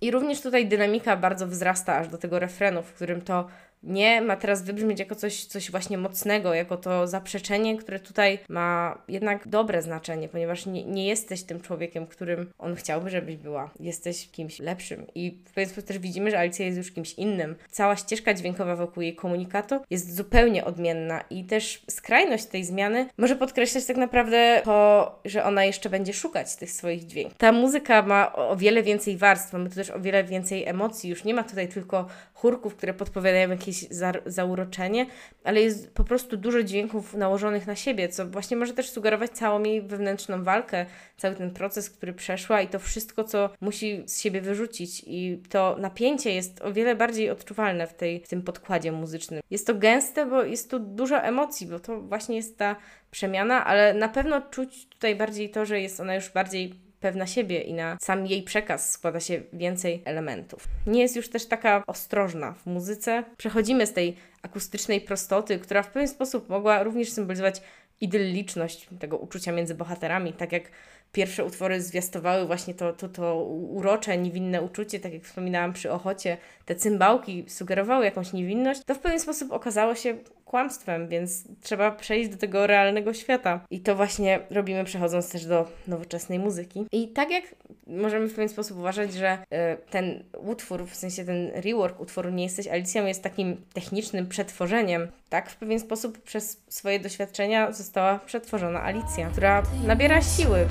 I 0.00 0.10
również 0.10 0.40
tutaj 0.40 0.66
dynamika 0.66 1.16
bardzo 1.16 1.46
wzrasta 1.46 1.96
aż 1.96 2.08
do 2.08 2.18
tego 2.18 2.38
refrenu, 2.38 2.82
w 2.82 2.92
którym 2.92 3.22
to 3.22 3.48
nie 3.82 4.20
ma 4.20 4.36
teraz 4.36 4.62
wybrzmieć 4.62 4.98
jako 4.98 5.14
coś, 5.14 5.44
coś 5.44 5.70
właśnie 5.70 5.98
mocnego, 5.98 6.54
jako 6.54 6.76
to 6.76 7.06
zaprzeczenie, 7.06 7.76
które 7.76 8.00
tutaj 8.00 8.38
ma 8.48 8.98
jednak 9.08 9.48
dobre 9.48 9.82
znaczenie, 9.82 10.28
ponieważ 10.28 10.66
nie, 10.66 10.84
nie 10.84 11.06
jesteś 11.06 11.42
tym 11.42 11.60
człowiekiem, 11.60 12.06
którym 12.06 12.50
on 12.58 12.74
chciałby, 12.74 13.10
żebyś 13.10 13.36
była. 13.36 13.70
Jesteś 13.80 14.28
kimś 14.30 14.58
lepszym. 14.58 15.06
I 15.14 15.38
w 15.44 15.52
pewien 15.52 15.68
sposób 15.70 15.88
też 15.88 15.98
widzimy, 15.98 16.30
że 16.30 16.38
Alicja 16.38 16.66
jest 16.66 16.78
już 16.78 16.92
kimś 16.92 17.14
innym. 17.14 17.56
Cała 17.70 17.96
ścieżka 17.96 18.34
dźwiękowa 18.34 18.76
wokół 18.76 19.02
jej 19.02 19.14
komunikatu 19.14 19.80
jest 19.90 20.16
zupełnie 20.16 20.64
odmienna 20.64 21.24
i 21.30 21.44
też 21.44 21.82
skrajność 21.90 22.44
tej 22.44 22.64
zmiany 22.64 23.06
może 23.18 23.36
podkreślać 23.36 23.86
tak 23.86 23.96
naprawdę 23.96 24.60
to, 24.64 25.20
że 25.24 25.44
ona 25.44 25.64
jeszcze 25.64 25.90
będzie 25.90 26.12
szukać 26.12 26.56
tych 26.56 26.70
swoich 26.70 27.06
dźwięków. 27.06 27.38
Ta 27.38 27.52
muzyka 27.52 28.02
ma 28.02 28.32
o 28.32 28.56
wiele 28.56 28.82
więcej 28.82 29.16
warstw, 29.16 29.52
mamy 29.52 29.68
tu 29.68 29.74
też 29.74 29.90
o 29.90 30.00
wiele 30.00 30.24
więcej 30.24 30.64
emocji. 30.64 31.10
Już 31.10 31.24
nie 31.24 31.34
ma 31.34 31.42
tutaj 31.42 31.68
tylko 31.68 32.06
chórków, 32.38 32.76
które 32.76 32.94
podpowiadają, 32.94 33.50
jakie 33.50 33.68
jakieś 33.68 33.88
za, 33.90 34.12
zauroczenie, 34.26 35.06
ale 35.44 35.60
jest 35.60 35.94
po 35.94 36.04
prostu 36.04 36.36
dużo 36.36 36.62
dźwięków 36.62 37.14
nałożonych 37.14 37.66
na 37.66 37.76
siebie, 37.76 38.08
co 38.08 38.26
właśnie 38.26 38.56
może 38.56 38.72
też 38.72 38.90
sugerować 38.90 39.30
całą 39.30 39.62
jej 39.62 39.82
wewnętrzną 39.82 40.44
walkę, 40.44 40.86
cały 41.16 41.34
ten 41.34 41.50
proces, 41.50 41.90
który 41.90 42.12
przeszła 42.12 42.62
i 42.62 42.68
to 42.68 42.78
wszystko, 42.78 43.24
co 43.24 43.50
musi 43.60 44.02
z 44.06 44.20
siebie 44.20 44.40
wyrzucić. 44.40 45.04
I 45.06 45.42
to 45.48 45.76
napięcie 45.78 46.34
jest 46.34 46.62
o 46.62 46.72
wiele 46.72 46.96
bardziej 46.96 47.30
odczuwalne 47.30 47.86
w, 47.86 47.94
tej, 47.94 48.20
w 48.20 48.28
tym 48.28 48.42
podkładzie 48.42 48.92
muzycznym. 48.92 49.40
Jest 49.50 49.66
to 49.66 49.74
gęste, 49.74 50.26
bo 50.26 50.44
jest 50.44 50.70
tu 50.70 50.78
dużo 50.78 51.22
emocji, 51.22 51.66
bo 51.66 51.80
to 51.80 52.00
właśnie 52.00 52.36
jest 52.36 52.58
ta 52.58 52.76
przemiana, 53.10 53.64
ale 53.64 53.94
na 53.94 54.08
pewno 54.08 54.42
czuć 54.42 54.86
tutaj 54.88 55.16
bardziej 55.16 55.50
to, 55.50 55.66
że 55.66 55.80
jest 55.80 56.00
ona 56.00 56.14
już 56.14 56.30
bardziej 56.30 56.87
pewna 57.00 57.26
siebie 57.26 57.60
i 57.60 57.74
na 57.74 57.96
sam 58.00 58.26
jej 58.26 58.42
przekaz 58.42 58.90
składa 58.90 59.20
się 59.20 59.42
więcej 59.52 60.02
elementów. 60.04 60.68
Nie 60.86 61.00
jest 61.00 61.16
już 61.16 61.28
też 61.28 61.46
taka 61.46 61.82
ostrożna 61.86 62.52
w 62.52 62.66
muzyce. 62.66 63.24
Przechodzimy 63.36 63.86
z 63.86 63.92
tej 63.92 64.16
akustycznej 64.42 65.00
prostoty, 65.00 65.58
która 65.58 65.82
w 65.82 65.90
pewien 65.90 66.08
sposób 66.08 66.48
mogła 66.48 66.82
również 66.82 67.10
symbolizować 67.10 67.62
idylliczność 68.00 68.88
tego 68.98 69.18
uczucia 69.18 69.52
między 69.52 69.74
bohaterami, 69.74 70.32
tak 70.32 70.52
jak 70.52 70.70
pierwsze 71.12 71.44
utwory 71.44 71.82
zwiastowały 71.82 72.46
właśnie 72.46 72.74
to, 72.74 72.92
to, 72.92 73.08
to 73.08 73.44
urocze, 73.44 74.18
niewinne 74.18 74.62
uczucie, 74.62 75.00
tak 75.00 75.12
jak 75.12 75.22
wspominałam 75.22 75.72
przy 75.72 75.92
Ochocie, 75.92 76.36
te 76.64 76.74
cymbałki 76.74 77.44
sugerowały 77.48 78.04
jakąś 78.04 78.32
niewinność, 78.32 78.80
to 78.86 78.94
w 78.94 78.98
pewien 78.98 79.20
sposób 79.20 79.52
okazało 79.52 79.94
się 79.94 80.16
kłamstwem, 80.48 81.08
więc 81.08 81.44
trzeba 81.62 81.90
przejść 81.90 82.30
do 82.30 82.36
tego 82.36 82.66
realnego 82.66 83.14
świata. 83.14 83.60
I 83.70 83.80
to 83.80 83.96
właśnie 83.96 84.40
robimy 84.50 84.84
przechodząc 84.84 85.30
też 85.30 85.46
do 85.46 85.68
nowoczesnej 85.88 86.38
muzyki. 86.38 86.86
I 86.92 87.08
tak 87.08 87.30
jak 87.30 87.44
możemy 87.86 88.28
w 88.28 88.34
pewien 88.34 88.48
sposób 88.48 88.78
uważać, 88.78 89.14
że 89.14 89.38
y, 89.38 89.90
ten 89.90 90.24
utwór, 90.38 90.86
w 90.86 90.94
sensie 90.94 91.24
ten 91.24 91.50
rework 91.54 92.00
utworu 92.00 92.30
Nie 92.30 92.44
jesteś 92.44 92.68
Alicją 92.68 93.06
jest 93.06 93.22
takim 93.22 93.56
technicznym 93.74 94.26
przetworzeniem, 94.26 95.08
tak 95.28 95.50
w 95.50 95.56
pewien 95.56 95.80
sposób 95.80 96.22
przez 96.22 96.62
swoje 96.68 97.00
doświadczenia 97.00 97.72
została 97.72 98.18
przetworzona 98.18 98.82
Alicja, 98.82 99.30
która 99.30 99.62
nabiera 99.86 100.22
siły. 100.22 100.66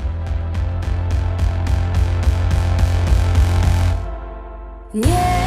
Nie 4.94 5.47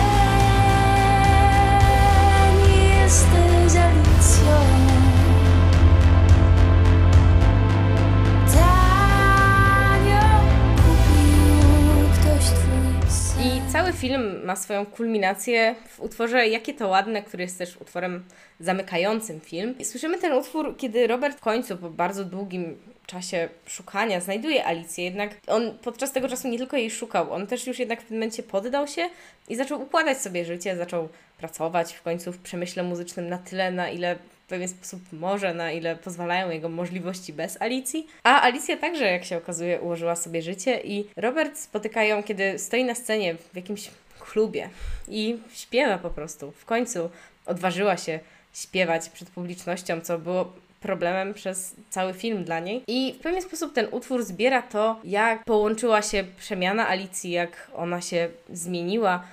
film 14.00 14.44
ma 14.44 14.56
swoją 14.56 14.86
kulminację 14.86 15.74
w 15.88 16.00
utworze 16.00 16.48
Jakie 16.48 16.74
to 16.74 16.88
ładne, 16.88 17.22
który 17.22 17.42
jest 17.42 17.58
też 17.58 17.76
utworem 17.76 18.24
zamykającym 18.60 19.40
film. 19.40 19.74
I 19.78 19.84
słyszymy 19.84 20.18
ten 20.18 20.32
utwór, 20.32 20.76
kiedy 20.76 21.06
Robert 21.06 21.38
w 21.38 21.40
końcu 21.40 21.76
po 21.76 21.90
bardzo 21.90 22.24
długim 22.24 22.76
czasie 23.06 23.48
szukania 23.66 24.20
znajduje 24.20 24.64
Alicję, 24.64 25.04
jednak 25.04 25.30
on 25.46 25.78
podczas 25.82 26.12
tego 26.12 26.28
czasu 26.28 26.48
nie 26.48 26.58
tylko 26.58 26.76
jej 26.76 26.90
szukał, 26.90 27.32
on 27.32 27.46
też 27.46 27.66
już 27.66 27.78
jednak 27.78 28.02
w 28.02 28.04
tym 28.04 28.16
momencie 28.16 28.42
poddał 28.42 28.86
się 28.86 29.08
i 29.48 29.56
zaczął 29.56 29.82
układać 29.82 30.18
sobie 30.18 30.44
życie, 30.44 30.76
zaczął 30.76 31.08
pracować 31.38 31.92
w 31.92 32.02
końcu 32.02 32.32
w 32.32 32.38
przemyśle 32.38 32.82
muzycznym 32.82 33.28
na 33.28 33.38
tyle, 33.38 33.70
na 33.70 33.90
ile 33.90 34.18
pewien 34.50 34.68
sposób 34.68 35.00
może, 35.12 35.54
na 35.54 35.72
ile 35.72 35.96
pozwalają 35.96 36.50
jego 36.50 36.68
możliwości 36.68 37.32
bez 37.32 37.62
Alicji. 37.62 38.06
A 38.22 38.42
Alicja 38.42 38.76
także, 38.76 39.04
jak 39.04 39.24
się 39.24 39.36
okazuje, 39.36 39.80
ułożyła 39.80 40.16
sobie 40.16 40.42
życie 40.42 40.80
i 40.84 41.04
Robert 41.16 41.58
spotyka 41.58 42.04
ją, 42.04 42.22
kiedy 42.22 42.58
stoi 42.58 42.84
na 42.84 42.94
scenie 42.94 43.34
w 43.34 43.56
jakimś 43.56 43.90
klubie 44.20 44.68
i 45.08 45.38
śpiewa 45.54 45.98
po 45.98 46.10
prostu. 46.10 46.52
W 46.52 46.64
końcu 46.64 47.10
odważyła 47.46 47.96
się 47.96 48.20
śpiewać 48.54 49.08
przed 49.08 49.30
publicznością, 49.30 50.00
co 50.00 50.18
było 50.18 50.52
problemem 50.80 51.34
przez 51.34 51.74
cały 51.90 52.14
film 52.14 52.44
dla 52.44 52.60
niej. 52.60 52.82
I 52.86 53.14
w 53.18 53.22
pewien 53.22 53.42
sposób 53.42 53.72
ten 53.72 53.86
utwór 53.90 54.22
zbiera 54.22 54.62
to, 54.62 55.00
jak 55.04 55.44
połączyła 55.44 56.02
się 56.02 56.24
przemiana 56.38 56.88
Alicji, 56.88 57.30
jak 57.30 57.70
ona 57.74 58.00
się 58.00 58.28
zmieniła 58.52 59.24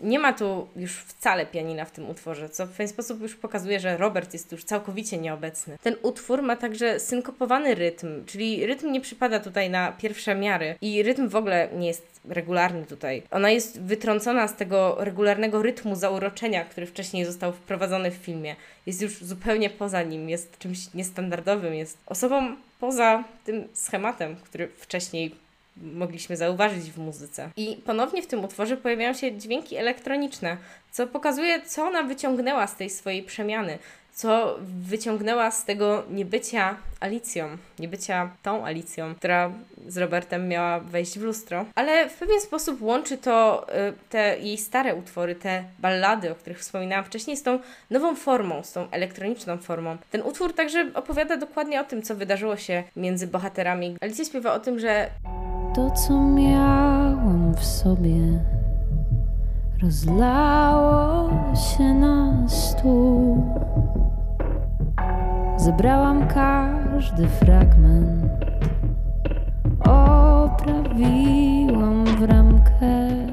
nie 0.00 0.18
ma 0.18 0.32
tu 0.32 0.68
już 0.76 0.96
wcale 0.96 1.46
pianina 1.46 1.84
w 1.84 1.90
tym 1.90 2.10
utworze, 2.10 2.48
co 2.48 2.66
w 2.66 2.70
pewien 2.70 2.88
sposób 2.88 3.20
już 3.20 3.34
pokazuje, 3.34 3.80
że 3.80 3.96
Robert 3.96 4.32
jest 4.32 4.52
już 4.52 4.64
całkowicie 4.64 5.18
nieobecny. 5.18 5.78
Ten 5.82 5.96
utwór 6.02 6.42
ma 6.42 6.56
także 6.56 7.00
synkopowany 7.00 7.74
rytm, 7.74 8.24
czyli 8.26 8.66
rytm 8.66 8.92
nie 8.92 9.00
przypada 9.00 9.40
tutaj 9.40 9.70
na 9.70 9.92
pierwsze 9.92 10.34
miary 10.34 10.74
i 10.80 11.02
rytm 11.02 11.28
w 11.28 11.36
ogóle 11.36 11.68
nie 11.76 11.86
jest 11.86 12.20
regularny 12.28 12.86
tutaj. 12.86 13.22
Ona 13.30 13.50
jest 13.50 13.80
wytrącona 13.80 14.48
z 14.48 14.56
tego 14.56 14.96
regularnego 14.98 15.62
rytmu 15.62 15.96
zauroczenia, 15.96 16.64
który 16.64 16.86
wcześniej 16.86 17.24
został 17.24 17.52
wprowadzony 17.52 18.10
w 18.10 18.14
filmie. 18.14 18.56
Jest 18.86 19.02
już 19.02 19.24
zupełnie 19.24 19.70
poza 19.70 20.02
nim, 20.02 20.28
jest 20.28 20.58
czymś 20.58 20.94
niestandardowym, 20.94 21.74
jest 21.74 21.98
osobą 22.06 22.56
poza 22.80 23.24
tym 23.44 23.68
schematem, 23.74 24.36
który 24.36 24.68
wcześniej 24.68 25.45
mogliśmy 25.82 26.36
zauważyć 26.36 26.90
w 26.90 26.98
muzyce. 26.98 27.50
I 27.56 27.76
ponownie 27.84 28.22
w 28.22 28.26
tym 28.26 28.44
utworze 28.44 28.76
pojawiają 28.76 29.14
się 29.14 29.38
dźwięki 29.38 29.76
elektroniczne, 29.76 30.56
co 30.92 31.06
pokazuje, 31.06 31.62
co 31.62 31.86
ona 31.86 32.02
wyciągnęła 32.02 32.66
z 32.66 32.76
tej 32.76 32.90
swojej 32.90 33.22
przemiany, 33.22 33.78
co 34.16 34.56
wyciągnęła 34.60 35.50
z 35.50 35.64
tego 35.64 36.02
niebycia 36.10 36.76
Alicją, 37.00 37.48
niebycia 37.78 38.30
tą 38.42 38.66
Alicją, 38.66 39.14
która 39.14 39.52
z 39.88 39.96
Robertem 39.96 40.48
miała 40.48 40.80
wejść 40.80 41.18
w 41.18 41.22
lustro, 41.22 41.64
ale 41.74 42.08
w 42.08 42.14
pewien 42.14 42.40
sposób 42.40 42.82
łączy 42.82 43.18
to 43.18 43.66
y, 43.68 43.92
te 44.10 44.38
jej 44.38 44.58
stare 44.58 44.94
utwory, 44.94 45.34
te 45.34 45.64
ballady, 45.78 46.32
o 46.32 46.34
których 46.34 46.58
wspominałam 46.58 47.04
wcześniej, 47.04 47.36
z 47.36 47.42
tą 47.42 47.58
nową 47.90 48.16
formą, 48.16 48.62
z 48.62 48.72
tą 48.72 48.90
elektroniczną 48.90 49.58
formą. 49.58 49.96
Ten 50.10 50.22
utwór 50.22 50.54
także 50.54 50.90
opowiada 50.94 51.36
dokładnie 51.36 51.80
o 51.80 51.84
tym, 51.84 52.02
co 52.02 52.14
wydarzyło 52.14 52.56
się 52.56 52.82
między 52.96 53.26
bohaterami. 53.26 53.96
Alicja 54.00 54.24
śpiewa 54.24 54.54
o 54.54 54.60
tym, 54.60 54.78
że 54.78 55.10
to, 55.76 55.90
co 55.90 56.20
miałam 56.20 57.54
w 57.54 57.64
sobie, 57.64 58.20
rozlało 59.82 61.30
się 61.54 61.94
na 61.94 62.48
stół. 62.48 63.44
Zebrałam 65.56 66.28
każdy 66.28 67.28
fragment, 67.28 68.24
oprawiłam 69.80 71.24
w 72.04 72.22
ramkę. 72.22 73.25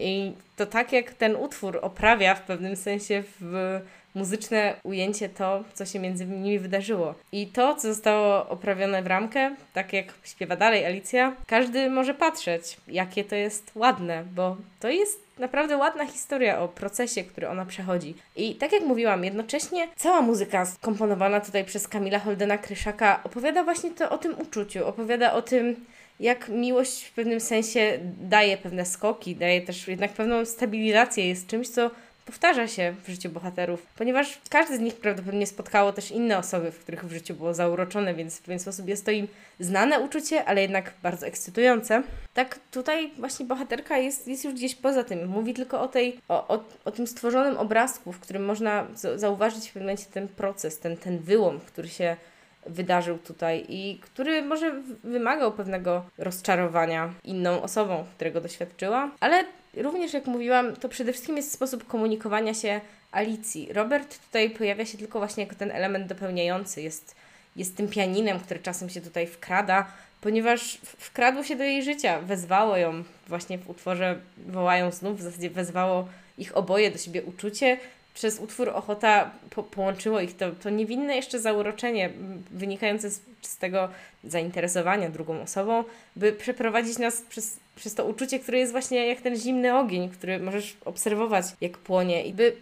I 0.00 0.32
to 0.56 0.66
tak 0.66 0.92
jak 0.92 1.14
ten 1.14 1.36
utwór 1.36 1.78
oprawia 1.82 2.34
w 2.34 2.42
pewnym 2.42 2.76
sensie 2.76 3.22
w 3.40 3.80
muzyczne 4.14 4.74
ujęcie 4.82 5.28
to, 5.28 5.64
co 5.74 5.86
się 5.86 5.98
między 5.98 6.26
nimi 6.26 6.58
wydarzyło. 6.58 7.14
I 7.32 7.46
to, 7.46 7.74
co 7.74 7.88
zostało 7.88 8.48
oprawione 8.48 9.02
w 9.02 9.06
ramkę, 9.06 9.54
tak 9.72 9.92
jak 9.92 10.06
śpiewa 10.24 10.56
dalej 10.56 10.84
Alicja, 10.84 11.36
każdy 11.46 11.90
może 11.90 12.14
patrzeć, 12.14 12.76
jakie 12.88 13.24
to 13.24 13.34
jest 13.36 13.70
ładne, 13.74 14.24
bo 14.34 14.56
to 14.80 14.88
jest 14.88 15.28
naprawdę 15.38 15.76
ładna 15.76 16.06
historia 16.06 16.60
o 16.60 16.68
procesie, 16.68 17.24
który 17.24 17.48
ona 17.48 17.64
przechodzi. 17.64 18.14
I 18.36 18.54
tak 18.54 18.72
jak 18.72 18.82
mówiłam, 18.82 19.24
jednocześnie 19.24 19.88
cała 19.96 20.20
muzyka 20.22 20.66
skomponowana 20.66 21.40
tutaj 21.40 21.64
przez 21.64 21.88
Kamila 21.88 22.18
Holdena 22.18 22.58
Kryszaka 22.58 23.20
opowiada 23.24 23.64
właśnie 23.64 23.90
to 23.90 24.10
o 24.10 24.18
tym 24.18 24.38
uczuciu, 24.38 24.86
opowiada 24.86 25.32
o 25.32 25.42
tym, 25.42 25.84
jak 26.20 26.48
miłość 26.48 27.04
w 27.04 27.12
pewnym 27.12 27.40
sensie 27.40 27.98
daje 28.20 28.56
pewne 28.56 28.84
skoki, 28.84 29.36
daje 29.36 29.60
też 29.60 29.88
jednak 29.88 30.12
pewną 30.12 30.44
stabilizację, 30.44 31.28
jest 31.28 31.46
czymś, 31.46 31.68
co 31.68 31.90
powtarza 32.28 32.68
się 32.68 32.94
w 33.04 33.08
życiu 33.10 33.30
bohaterów, 33.30 33.86
ponieważ 33.96 34.38
każdy 34.50 34.76
z 34.76 34.80
nich 34.80 34.96
prawdopodobnie 34.96 35.46
spotkało 35.46 35.92
też 35.92 36.10
inne 36.10 36.38
osoby, 36.38 36.70
w 36.70 36.78
których 36.78 37.04
w 37.04 37.12
życiu 37.12 37.34
było 37.34 37.54
zauroczone, 37.54 38.14
więc 38.14 38.38
w 38.38 38.42
pewien 38.42 38.58
sposób 38.58 38.88
jest 38.88 39.04
to 39.04 39.10
im 39.10 39.28
znane 39.60 40.00
uczucie, 40.00 40.44
ale 40.44 40.62
jednak 40.62 40.92
bardzo 41.02 41.26
ekscytujące. 41.26 42.02
Tak 42.34 42.58
tutaj 42.70 43.10
właśnie 43.18 43.46
bohaterka 43.46 43.98
jest, 43.98 44.28
jest 44.28 44.44
już 44.44 44.54
gdzieś 44.54 44.74
poza 44.74 45.04
tym. 45.04 45.28
Mówi 45.28 45.54
tylko 45.54 45.80
o, 45.80 45.88
tej, 45.88 46.20
o, 46.28 46.48
o, 46.48 46.64
o 46.84 46.90
tym 46.90 47.06
stworzonym 47.06 47.56
obrazku, 47.56 48.12
w 48.12 48.20
którym 48.20 48.44
można 48.44 48.86
zauważyć 49.16 49.64
w 49.64 49.72
pewnym 49.72 49.84
momencie 49.84 50.06
ten 50.12 50.28
proces, 50.28 50.78
ten, 50.78 50.96
ten 50.96 51.18
wyłom, 51.18 51.60
który 51.60 51.88
się 51.88 52.16
wydarzył 52.66 53.18
tutaj 53.18 53.64
i 53.68 53.98
który 54.02 54.42
może 54.42 54.82
wymagał 55.04 55.52
pewnego 55.52 56.04
rozczarowania 56.18 57.14
inną 57.24 57.62
osobą, 57.62 58.04
którego 58.16 58.40
doświadczyła, 58.40 59.10
ale 59.20 59.44
również, 59.76 60.12
jak 60.12 60.26
mówiłam, 60.26 60.76
to 60.76 60.88
przede 60.88 61.12
wszystkim 61.12 61.36
jest 61.36 61.52
sposób 61.52 61.86
komunikowania 61.86 62.54
się 62.54 62.80
Alicji. 63.12 63.72
Robert 63.72 64.26
tutaj 64.26 64.50
pojawia 64.50 64.86
się 64.86 64.98
tylko 64.98 65.18
właśnie 65.18 65.44
jako 65.44 65.56
ten 65.56 65.70
element 65.70 66.06
dopełniający, 66.06 66.82
jest, 66.82 67.14
jest 67.56 67.76
tym 67.76 67.88
pianinem, 67.88 68.40
który 68.40 68.60
czasem 68.60 68.90
się 68.90 69.00
tutaj 69.00 69.26
wkrada, 69.26 69.86
ponieważ 70.20 70.78
wkradło 70.82 71.44
się 71.44 71.56
do 71.56 71.64
jej 71.64 71.82
życia, 71.82 72.20
wezwało 72.20 72.76
ją 72.76 73.04
właśnie 73.28 73.58
w 73.58 73.70
utworze 73.70 74.18
Wołają 74.46 74.90
znów, 74.90 75.18
w 75.18 75.22
zasadzie 75.22 75.50
wezwało 75.50 76.08
ich 76.38 76.56
oboje 76.56 76.90
do 76.90 76.98
siebie 76.98 77.22
uczucie, 77.22 77.78
przez 78.18 78.40
utwór 78.40 78.68
Ochota 78.68 79.30
po 79.50 79.62
połączyło 79.62 80.20
ich 80.20 80.36
to, 80.36 80.50
to 80.50 80.70
niewinne 80.70 81.16
jeszcze 81.16 81.40
zauroczenie 81.40 82.10
wynikające 82.50 83.10
z, 83.10 83.20
z, 83.42 83.56
tego 83.56 83.88
zainteresowania 84.24 85.08
drugą 85.08 85.42
osobą, 85.42 85.84
by 86.16 86.32
przeprowadzić 86.32 86.98
nas 86.98 87.22
przez, 87.22 87.56
przez 87.76 87.94
to 87.94 88.04
uczucie, 88.04 88.38
które 88.38 88.58
jest 88.58 88.72
właśnie 88.72 89.06
jak 89.06 89.20
ten 89.20 89.36
zimny 89.36 89.78
ogień, 89.78 90.08
który 90.08 90.38
możesz 90.38 90.76
obserwować, 90.84 91.44
jak 91.60 91.78
płonie 91.78 92.24
i 92.24 92.32
by 92.32 92.56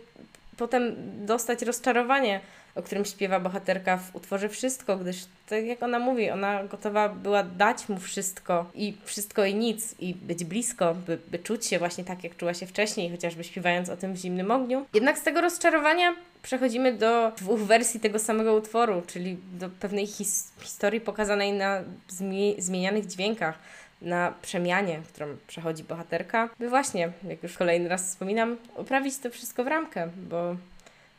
potem 0.56 0.94
dostać 1.26 1.62
rozczarowanie, 1.62 2.40
o 2.76 2.82
którym 2.82 3.04
śpiewa 3.04 3.40
bohaterka 3.40 3.96
w 3.96 4.16
utworze 4.16 4.48
Wszystko, 4.48 4.96
gdyż 4.96 5.16
tak 5.48 5.64
jak 5.64 5.82
ona 5.82 5.98
mówi, 5.98 6.30
ona 6.30 6.64
gotowa 6.64 7.08
była 7.08 7.42
dać 7.42 7.88
mu 7.88 7.98
wszystko 7.98 8.70
i 8.74 8.94
wszystko 9.04 9.44
i 9.44 9.54
nic 9.54 9.94
i 9.98 10.14
być 10.14 10.44
blisko, 10.44 10.94
by, 10.94 11.18
by 11.30 11.38
czuć 11.38 11.66
się 11.66 11.78
właśnie 11.78 12.04
tak, 12.04 12.24
jak 12.24 12.36
czuła 12.36 12.54
się 12.54 12.66
wcześniej, 12.66 13.10
chociażby 13.10 13.44
śpiewając 13.44 13.88
o 13.88 13.96
tym 13.96 14.12
w 14.12 14.16
zimnym 14.16 14.50
ogniu. 14.50 14.86
Jednak 14.94 15.18
z 15.18 15.22
tego 15.22 15.40
rozczarowania 15.40 16.14
przechodzimy 16.42 16.92
do 16.92 17.32
dwóch 17.36 17.60
wersji 17.60 18.00
tego 18.00 18.18
samego 18.18 18.54
utworu, 18.54 19.02
czyli 19.06 19.36
do 19.52 19.68
pewnej 19.68 20.06
his 20.06 20.52
historii 20.60 21.00
pokazanej 21.00 21.52
na 21.52 21.82
zmie 22.08 22.54
zmienianych 22.58 23.06
dźwiękach, 23.06 23.58
na 24.02 24.32
przemianie, 24.42 25.02
którą 25.08 25.26
przechodzi 25.46 25.84
bohaterka, 25.84 26.48
by 26.58 26.68
właśnie, 26.68 27.12
jak 27.28 27.42
już 27.42 27.56
kolejny 27.56 27.88
raz 27.88 28.08
wspominam, 28.08 28.56
oprawić 28.74 29.18
to 29.18 29.30
wszystko 29.30 29.64
w 29.64 29.66
ramkę, 29.66 30.08
bo 30.16 30.56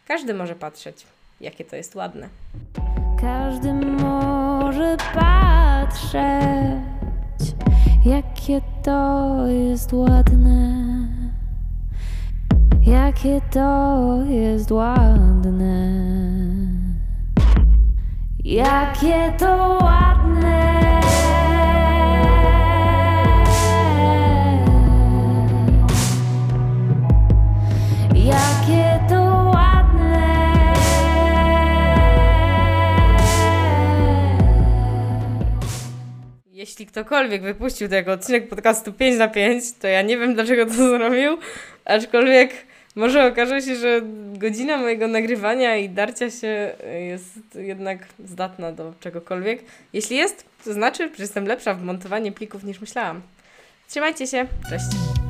każdy 0.07 0.33
może 0.33 0.55
patrzeć, 0.55 1.05
jakie 1.41 1.65
to 1.65 1.75
jest 1.75 1.95
ładne. 1.95 2.29
Każdy 3.21 3.73
może 3.73 4.97
patrzeć, 5.13 6.21
jakie 8.05 8.61
to 8.83 9.47
jest 9.47 9.93
ładne. 9.93 10.87
Jakie 12.81 13.41
to 13.51 14.23
jest 14.29 14.71
ładne. 14.71 15.91
Jakie 18.43 19.33
to 19.37 19.77
ładne. 19.81 20.66
Ktokolwiek 36.87 37.41
wypuścił 37.41 37.89
tego 37.89 38.11
odcinek 38.11 38.49
podcastu 38.49 38.93
5 38.93 39.17
na 39.17 39.27
5, 39.27 39.63
to 39.73 39.87
ja 39.87 40.01
nie 40.01 40.17
wiem 40.17 40.33
dlaczego 40.33 40.65
to 40.65 40.73
zrobił, 40.73 41.37
aczkolwiek 41.85 42.51
może 42.95 43.25
okaże 43.25 43.61
się, 43.61 43.75
że 43.75 44.01
godzina 44.33 44.77
mojego 44.77 45.07
nagrywania 45.07 45.75
i 45.75 45.89
darcia 45.89 46.31
się 46.31 46.75
jest 47.09 47.55
jednak 47.55 47.99
zdatna 48.25 48.71
do 48.71 48.93
czegokolwiek. 48.99 49.63
Jeśli 49.93 50.17
jest, 50.17 50.45
to 50.65 50.73
znaczy, 50.73 51.09
że 51.17 51.23
jestem 51.23 51.45
lepsza 51.45 51.73
w 51.73 51.83
montowaniu 51.83 52.31
plików 52.31 52.63
niż 52.63 52.81
myślałam. 52.81 53.21
Trzymajcie 53.87 54.27
się, 54.27 54.45
cześć! 54.69 55.26